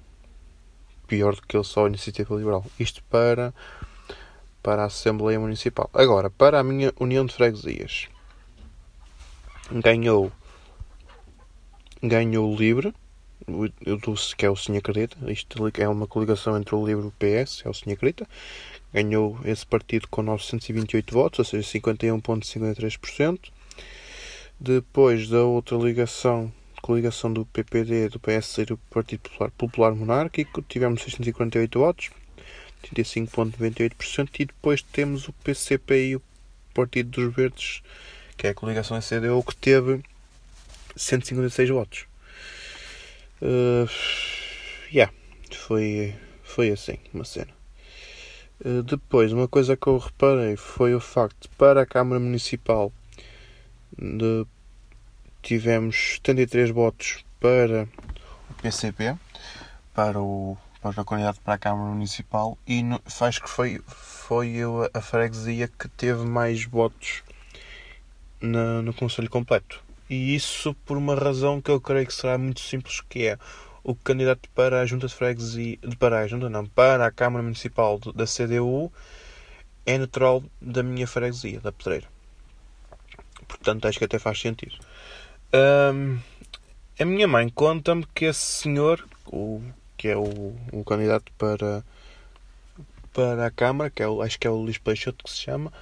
Pior 1.07 1.35
do 1.35 1.43
que 1.43 1.59
ele 1.59 1.65
só 1.65 1.85
a 1.85 1.89
Iniciativa 1.89 2.35
Liberal. 2.35 2.65
Isto 2.81 3.03
para, 3.05 3.53
para 4.63 4.83
a 4.83 4.87
Assembleia 4.87 5.39
Municipal. 5.39 5.91
Agora, 5.93 6.31
para 6.31 6.59
a 6.59 6.65
minha 6.65 6.91
União 6.99 7.27
de 7.27 7.35
Freguesias 7.35 8.09
ganhou 9.71 10.33
ganhou 12.03 12.53
o 12.53 12.57
Livre 12.57 12.95
eu 13.85 13.97
disse 13.97 14.37
que 14.37 14.45
é 14.45 14.51
o 14.51 14.57
Sim 14.57 14.77
Acredita. 14.77 15.17
Isto 15.31 15.71
é 15.79 15.89
uma 15.89 16.07
coligação 16.07 16.57
entre 16.57 16.75
o 16.75 16.87
Livre 16.87 17.07
e 17.07 17.09
o 17.09 17.13
PS 17.13 17.63
é 17.65 17.69
o 17.69 17.75
Sim 17.75 17.93
Acredita. 17.93 18.29
Ganhou 18.93 19.39
esse 19.45 19.65
partido 19.67 20.09
com 20.09 20.23
928 20.23 21.13
votos 21.15 21.39
ou 21.39 21.45
seja 21.45 21.67
51.53% 21.79 23.51
depois 24.61 25.29
da 25.29 25.45
outra 25.45 25.77
ligação 25.77 26.53
coligação 26.83 27.33
do 27.33 27.45
PPD 27.47 28.09
do 28.09 28.21
PS 28.21 28.59
e 28.59 28.65
do 28.65 28.77
Partido 28.77 29.21
Popular, 29.21 29.51
Popular 29.51 29.95
Monárquico 29.95 30.63
tivemos 30.63 31.03
648 31.03 31.79
votos 31.79 32.11
35.98% 32.95 34.29
e 34.41 34.45
depois 34.47 34.83
temos 34.83 35.29
o 35.29 35.33
PCP 35.33 36.09
e 36.09 36.17
o 36.17 36.23
Partido 36.73 37.11
dos 37.11 37.35
Verdes 37.35 37.83
que 38.39 38.47
é 38.47 38.51
a 38.51 38.55
coligação 38.55 39.01
CDU, 39.01 39.43
que 39.43 39.57
teve 39.57 40.01
156 40.97 41.69
votos. 41.71 42.07
Uh, 43.43 43.89
yeah, 44.93 45.13
foi, 45.53 46.15
foi 46.45 46.71
assim, 46.71 46.99
uma 47.13 47.25
cena. 47.25 47.53
Uh, 48.65 48.83
depois, 48.85 49.33
uma 49.33 49.49
coisa 49.49 49.77
que 49.77 49.89
eu 49.89 49.99
reparei 49.99 50.57
foi 50.57 50.95
o 50.95 51.01
facto 51.01 51.51
para 51.59 51.83
a 51.83 51.87
Câmara 51.87 52.21
Municipal 52.21 52.93
de, 53.97 54.47
tivemos 55.43 56.19
73 56.25 56.71
votos 56.71 57.25
para 57.41 57.89
o 58.51 58.55
PCP, 58.63 59.17
para 59.93 60.21
o, 60.21 60.57
para 60.81 61.03
o 61.03 61.05
candidato 61.05 61.41
para 61.41 61.55
a 61.55 61.59
Câmara 61.59 61.91
Municipal, 61.91 62.57
e 62.65 62.85
no, 62.85 63.01
acho 63.21 63.43
que 63.43 63.51
foi, 63.51 63.81
foi 63.87 64.51
eu, 64.51 64.89
a 64.95 65.01
freguesia 65.01 65.67
que 65.67 65.89
teve 65.89 66.25
mais 66.25 66.65
votos 66.65 67.25
na, 68.41 68.83
no 68.83 68.93
Conselho 68.93 69.31
completo. 69.31 69.83
E 70.09 70.35
isso 70.35 70.75
por 70.87 70.97
uma 70.97 71.15
razão 71.15 71.61
que 71.61 71.71
eu 71.71 71.81
creio 71.81 72.07
que 72.07 72.15
será 72.15 72.39
muito 72.39 72.61
simples, 72.61 73.01
que 73.09 73.27
é 73.27 73.39
o 73.85 73.95
candidato 73.95 74.49
para 74.55 74.81
a 74.81 74.87
Junta 74.87 75.07
de 75.07 75.15
Freguesia, 75.15 75.79
para 75.99 76.21
a 76.21 76.27
Junta 76.27 76.49
não, 76.49 76.67
para 76.67 77.07
a 77.07 77.11
Câmara 77.11 77.43
Municipal 77.43 77.99
da 78.15 78.25
CDU 78.25 78.93
é 79.87 79.97
natural 79.97 80.43
da 80.61 80.83
minha 80.83 81.07
freguesia, 81.07 81.61
da 81.61 81.73
Pedreira. 81.73 82.07
Portanto, 83.47 83.89
acho 83.89 83.99
que 83.99 84.05
até 84.05 84.19
faz 84.19 84.39
sentido. 84.39 84.77
Um, 85.55 86.19
a 87.01 87.05
minha 87.07 87.27
mãe 87.27 87.49
conta-me 87.49 88.05
que 88.15 88.27
esse 88.27 88.45
senhor, 88.63 89.03
o, 89.27 89.63
que 89.97 90.09
é 90.09 90.17
o, 90.17 90.55
o 90.73 90.85
candidato 90.85 91.33
para, 91.39 91.83
para 93.15 93.47
a 93.47 93.51
Câmara, 93.51 93.89
que 93.89 94.03
é 94.03 94.07
acho 94.23 94.39
que 94.39 94.47
é 94.47 94.51
o 94.51 94.57
Luís 94.57 94.77
Peixoto 94.77 95.25
que 95.25 95.31
se 95.31 95.39
chama, 95.39 95.73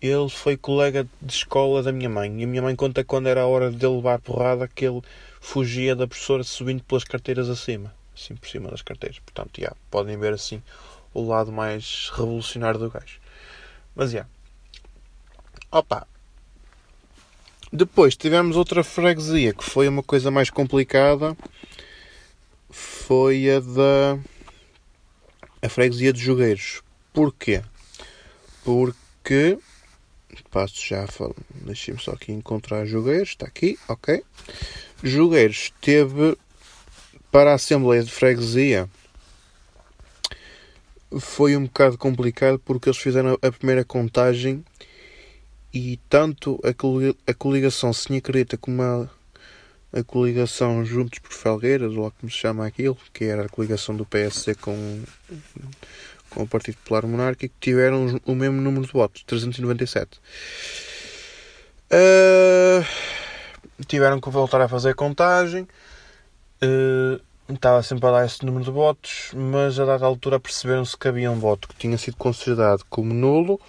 ele 0.00 0.28
foi 0.28 0.56
colega 0.56 1.08
de 1.20 1.32
escola 1.32 1.82
da 1.82 1.92
minha 1.92 2.08
mãe. 2.08 2.40
E 2.40 2.44
a 2.44 2.46
minha 2.46 2.62
mãe 2.62 2.76
conta 2.76 3.02
quando 3.04 3.28
era 3.28 3.42
a 3.42 3.46
hora 3.46 3.70
de 3.70 3.84
ele 3.84 3.96
levar 3.96 4.20
porrada 4.20 4.68
que 4.68 4.86
ele 4.86 5.02
fugia 5.40 5.96
da 5.96 6.06
professora 6.06 6.44
subindo 6.44 6.82
pelas 6.84 7.04
carteiras 7.04 7.48
acima. 7.48 7.92
Assim 8.14 8.36
por 8.36 8.48
cima 8.48 8.70
das 8.70 8.82
carteiras. 8.82 9.18
Portanto, 9.18 9.60
já, 9.60 9.72
podem 9.90 10.18
ver 10.18 10.32
assim 10.32 10.62
o 11.12 11.26
lado 11.26 11.50
mais 11.50 12.10
revolucionário 12.14 12.78
do 12.78 12.90
gajo. 12.90 13.18
Mas 13.94 14.12
já. 14.12 14.26
Opa. 15.70 16.06
Depois 17.72 18.16
tivemos 18.16 18.56
outra 18.56 18.82
freguesia 18.82 19.52
que 19.52 19.64
foi 19.64 19.88
uma 19.88 20.02
coisa 20.02 20.30
mais 20.30 20.48
complicada. 20.48 21.36
Foi 22.70 23.50
a 23.50 23.60
da. 23.60 24.18
A 25.60 25.68
freguesia 25.68 26.12
de 26.12 26.20
Jogueiros. 26.20 26.82
Porquê? 27.12 27.62
Porque 28.64 29.58
passo 30.50 30.74
já 30.86 31.04
a 31.04 31.08
Deixem-me 31.64 32.00
só 32.00 32.12
aqui 32.12 32.32
encontrar 32.32 32.86
Jogueiros. 32.86 33.30
Está 33.30 33.46
aqui, 33.46 33.78
ok. 33.88 34.22
Jogueiros 35.02 35.72
teve 35.80 36.36
para 37.30 37.52
a 37.52 37.54
Assembleia 37.54 38.02
de 38.02 38.10
Freguesia. 38.10 38.88
Foi 41.20 41.56
um 41.56 41.64
bocado 41.64 41.96
complicado 41.96 42.58
porque 42.58 42.88
eles 42.88 42.98
fizeram 42.98 43.38
a 43.40 43.50
primeira 43.52 43.84
contagem 43.84 44.64
e 45.72 45.98
tanto 46.08 46.60
a 47.26 47.34
coligação 47.34 47.92
Sim 47.92 48.16
Acredita 48.16 48.56
como 48.56 48.82
a, 48.82 49.08
a 49.92 50.02
coligação 50.02 50.84
Juntos 50.84 51.18
por 51.18 51.32
Felgueiras, 51.32 51.94
ou 51.94 52.10
como 52.10 52.30
se 52.30 52.38
chama 52.38 52.66
aquilo, 52.66 52.96
que 53.12 53.24
era 53.24 53.46
a 53.46 53.48
coligação 53.48 53.96
do 53.96 54.04
PSC 54.04 54.54
com, 54.56 55.02
com 56.30 56.42
o 56.42 56.48
Partido 56.48 56.76
Popular 56.78 57.06
Monárquico, 57.06 57.54
tiveram 57.60 58.20
o 58.24 58.34
mesmo 58.34 58.60
número 58.60 58.86
de 58.86 58.92
votos, 58.92 59.22
397. 59.24 60.20
Uh, 61.90 62.84
tiveram 63.86 64.20
que 64.20 64.28
voltar 64.30 64.60
a 64.60 64.68
fazer 64.68 64.94
contagem 64.94 65.66
eh, 66.60 67.20
estava 67.48 67.82
sempre 67.82 68.06
a 68.08 68.10
dar 68.10 68.26
esse 68.26 68.44
número 68.44 68.64
de 68.64 68.70
votos, 68.70 69.30
mas 69.34 69.78
a 69.78 69.84
dada 69.84 70.04
altura 70.04 70.40
perceberam-se 70.40 70.96
que 70.96 71.08
havia 71.08 71.30
um 71.30 71.38
voto 71.38 71.68
que 71.68 71.76
tinha 71.76 71.96
sido 71.96 72.16
considerado 72.16 72.84
como 72.90 73.14
nulo, 73.14 73.60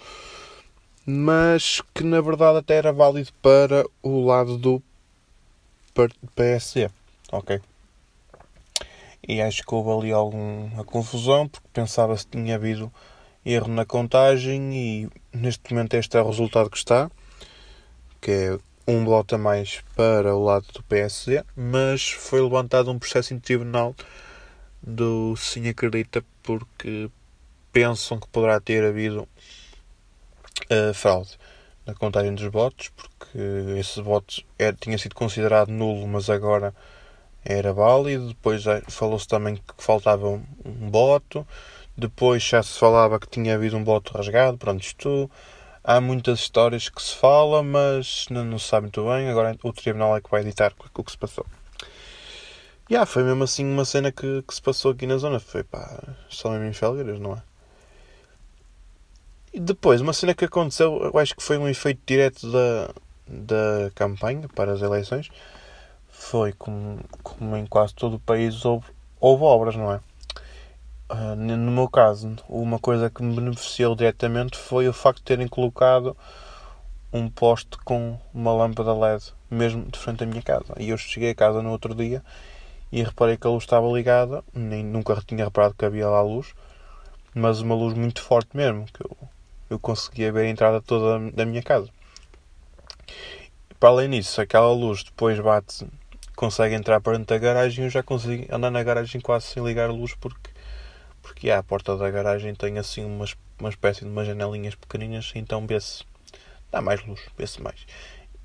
mas 1.06 1.80
que 1.94 2.04
na 2.04 2.20
verdade 2.20 2.58
até 2.58 2.76
era 2.76 2.92
válido 2.92 3.30
para 3.40 3.84
o 4.02 4.24
lado 4.24 4.58
do 4.58 4.82
PSD. 6.34 6.90
Ok? 7.32 7.60
E 9.26 9.40
acho 9.40 9.62
que 9.62 9.74
houve 9.74 9.90
ali 9.90 10.12
alguma 10.12 10.84
confusão, 10.84 11.48
porque 11.48 11.68
pensava-se 11.72 12.26
que 12.26 12.38
tinha 12.38 12.54
havido 12.54 12.92
erro 13.44 13.68
na 13.68 13.84
contagem 13.84 14.74
e 14.74 15.08
neste 15.32 15.72
momento 15.72 15.94
este 15.94 16.16
é 16.16 16.22
o 16.22 16.26
resultado 16.26 16.70
que 16.70 16.76
está, 16.76 17.10
que 18.20 18.30
é 18.30 18.58
um 18.86 19.04
voto 19.04 19.34
a 19.34 19.38
mais 19.38 19.82
para 19.94 20.34
o 20.34 20.44
lado 20.44 20.66
do 20.72 20.82
PSD, 20.82 21.44
mas 21.54 22.10
foi 22.10 22.40
levantado 22.40 22.90
um 22.90 22.98
processo 22.98 23.32
em 23.32 23.38
tribunal 23.38 23.94
do 24.82 25.36
Sim 25.36 25.68
Acredita 25.68 26.24
porque 26.42 27.10
pensam 27.72 28.18
que 28.18 28.28
poderá 28.28 28.60
ter 28.60 28.84
havido 28.84 29.28
uh, 30.70 30.94
fraude 30.94 31.38
na 31.86 31.94
contagem 31.94 32.34
dos 32.34 32.50
votos, 32.50 32.90
porque 32.90 33.38
esse 33.78 34.00
voto 34.02 34.42
era, 34.58 34.76
tinha 34.76 34.98
sido 34.98 35.14
considerado 35.14 35.68
nulo, 35.68 36.06
mas 36.06 36.28
agora 36.28 36.74
era 37.44 37.72
válido. 37.72 38.28
Depois 38.28 38.64
falou-se 38.88 39.26
também 39.26 39.56
que 39.56 39.62
faltava 39.78 40.28
um, 40.28 40.90
voto. 40.90 41.46
Depois 41.96 42.42
já 42.42 42.62
se 42.62 42.78
falava 42.78 43.18
que 43.18 43.28
tinha 43.28 43.54
havido 43.54 43.76
um 43.76 43.84
voto 43.84 44.16
rasgado. 44.16 44.58
Pronto, 44.58 44.82
isto 44.82 45.30
há 45.82 46.00
muitas 46.00 46.40
histórias 46.40 46.88
que 46.88 47.02
se 47.02 47.14
fala, 47.16 47.62
mas 47.62 48.26
não, 48.30 48.44
não 48.44 48.58
se 48.58 48.68
sabe 48.68 48.84
muito 48.84 49.04
bem. 49.04 49.28
Agora 49.28 49.56
o 49.62 49.72
tribunal 49.72 50.16
é 50.16 50.20
que 50.20 50.30
vai 50.30 50.42
editar 50.42 50.72
o 50.94 51.04
que 51.04 51.10
se 51.10 51.18
passou. 51.18 51.46
E 52.88 52.94
yeah, 52.94 53.06
foi 53.06 53.22
mesmo 53.22 53.44
assim 53.44 53.64
uma 53.64 53.84
cena 53.84 54.10
que, 54.10 54.42
que 54.42 54.54
se 54.54 54.60
passou 54.60 54.90
aqui 54.90 55.06
na 55.06 55.16
zona. 55.16 55.38
Foi 55.38 55.62
pá, 55.62 56.02
só 56.28 56.50
mesmo 56.50 56.66
em 56.66 56.72
Felgueiras, 56.72 57.20
não 57.20 57.34
é? 57.34 57.42
E 59.52 59.58
depois, 59.58 60.00
uma 60.00 60.12
cena 60.12 60.34
que 60.34 60.44
aconteceu, 60.44 61.00
eu 61.02 61.18
acho 61.18 61.34
que 61.34 61.42
foi 61.42 61.58
um 61.58 61.68
efeito 61.68 62.00
direto 62.06 62.50
da, 62.50 62.94
da 63.26 63.90
campanha 63.94 64.48
para 64.48 64.72
as 64.72 64.80
eleições, 64.80 65.28
foi 66.20 66.52
como, 66.52 67.00
como 67.22 67.56
em 67.56 67.66
quase 67.66 67.94
todo 67.94 68.16
o 68.16 68.20
país 68.20 68.64
houve, 68.64 68.86
houve 69.18 69.42
obras, 69.42 69.74
não 69.74 69.92
é? 69.92 70.00
Uh, 71.10 71.34
no 71.34 71.72
meu 71.72 71.88
caso, 71.88 72.36
uma 72.48 72.78
coisa 72.78 73.10
que 73.10 73.22
me 73.22 73.34
beneficiou 73.34 73.96
diretamente 73.96 74.56
foi 74.56 74.86
o 74.86 74.92
facto 74.92 75.18
de 75.18 75.24
terem 75.24 75.48
colocado 75.48 76.16
um 77.12 77.28
poste 77.28 77.76
com 77.84 78.16
uma 78.32 78.52
lâmpada 78.52 78.94
LED 78.94 79.32
mesmo 79.50 79.84
de 79.86 79.98
frente 79.98 80.22
à 80.22 80.26
minha 80.26 80.42
casa. 80.42 80.72
E 80.78 80.90
eu 80.90 80.98
cheguei 80.98 81.30
a 81.30 81.34
casa 81.34 81.62
no 81.62 81.70
outro 81.70 81.94
dia 81.94 82.22
e 82.92 83.02
reparei 83.02 83.36
que 83.36 83.46
a 83.46 83.50
luz 83.50 83.64
estava 83.64 83.88
ligada, 83.88 84.44
nem 84.54 84.84
nunca 84.84 85.20
tinha 85.26 85.44
reparado 85.44 85.74
que 85.74 85.84
havia 85.84 86.08
lá 86.08 86.22
luz, 86.22 86.54
mas 87.34 87.60
uma 87.60 87.74
luz 87.74 87.94
muito 87.94 88.22
forte 88.22 88.56
mesmo, 88.56 88.84
que 88.86 89.04
eu, 89.04 89.16
eu 89.70 89.78
conseguia 89.80 90.30
ver 90.30 90.42
a 90.42 90.48
entrada 90.48 90.80
toda 90.80 91.30
da 91.32 91.44
minha 91.44 91.62
casa. 91.62 91.88
Para 93.80 93.88
além 93.88 94.10
disso, 94.10 94.40
aquela 94.40 94.72
luz 94.72 95.02
depois 95.02 95.40
bate, 95.40 95.86
consegue 96.40 96.74
entrar 96.74 97.02
para 97.02 97.18
dentro 97.18 97.34
da 97.34 97.38
garagem 97.38 97.84
eu 97.84 97.90
já 97.90 98.02
consigo 98.02 98.46
andar 98.50 98.70
na 98.70 98.82
garagem 98.82 99.20
quase 99.20 99.44
sem 99.48 99.62
ligar 99.62 99.90
a 99.90 99.92
luz 99.92 100.14
porque 100.14 100.48
porque 101.20 101.50
a 101.50 101.62
porta 101.62 101.98
da 101.98 102.10
garagem 102.10 102.54
tem 102.54 102.78
assim 102.78 103.04
umas, 103.04 103.36
uma 103.58 103.68
espécie 103.68 104.06
de 104.06 104.10
umas 104.10 104.26
janelinhas 104.26 104.74
pequeninas, 104.74 105.32
então 105.34 105.66
vê-se, 105.66 106.02
dá 106.72 106.80
mais 106.80 107.04
luz, 107.06 107.20
vê-se 107.36 107.60
mais. 107.60 107.86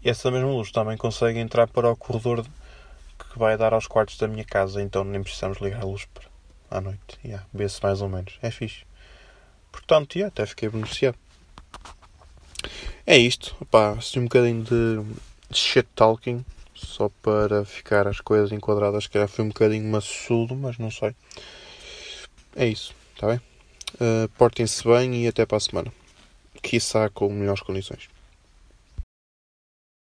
E 0.04 0.10
essa 0.10 0.30
mesma 0.30 0.50
luz 0.50 0.74
também 0.74 0.98
consegue 0.98 1.40
entrar 1.40 1.68
para 1.68 1.90
o 1.90 1.96
corredor 1.96 2.44
que 2.44 3.40
vai 3.40 3.58
dar 3.58 3.74
aos 3.74 3.88
quartos 3.88 4.18
da 4.18 4.28
minha 4.28 4.44
casa, 4.44 4.82
então 4.82 5.06
nem 5.06 5.24
precisamos 5.24 5.60
ligar 5.60 5.82
a 5.82 5.86
luz 5.86 6.06
para, 6.14 6.26
à 6.70 6.82
noite. 6.82 7.00
Yeah, 7.24 7.46
vê-se 7.54 7.82
mais 7.82 8.02
ou 8.02 8.10
menos, 8.10 8.38
é 8.42 8.52
fixe. 8.52 8.84
Portanto, 9.72 10.22
até 10.22 10.46
fiquei 10.46 10.68
beneficiado. 10.68 11.18
É 13.08 13.18
isto, 13.18 13.56
pá, 13.72 13.92
assim 13.92 14.20
um 14.20 14.24
bocadinho 14.24 14.64
de 14.64 15.56
shit 15.56 15.88
talking, 15.96 16.44
só 16.76 17.10
para 17.22 17.66
ficar 17.66 18.08
as 18.08 18.20
coisas 18.20 18.52
enquadradas, 18.52 19.08
que 19.08 19.26
foi 19.28 19.46
um 19.46 19.48
bocadinho 19.48 19.90
maçudo, 19.90 20.56
mas 20.56 20.78
não 20.78 20.92
sei. 20.92 21.16
É 22.56 22.68
isso, 22.68 22.94
está 23.14 23.28
bem? 23.28 23.42
Uh, 23.96 24.30
Portem-se 24.38 24.84
bem 24.84 25.24
e 25.24 25.28
até 25.28 25.46
para 25.46 25.58
a 25.58 25.62
semana. 25.62 25.92
Quiçá 26.62 27.10
com 27.10 27.30
melhores 27.30 27.62
condições. 27.62 28.15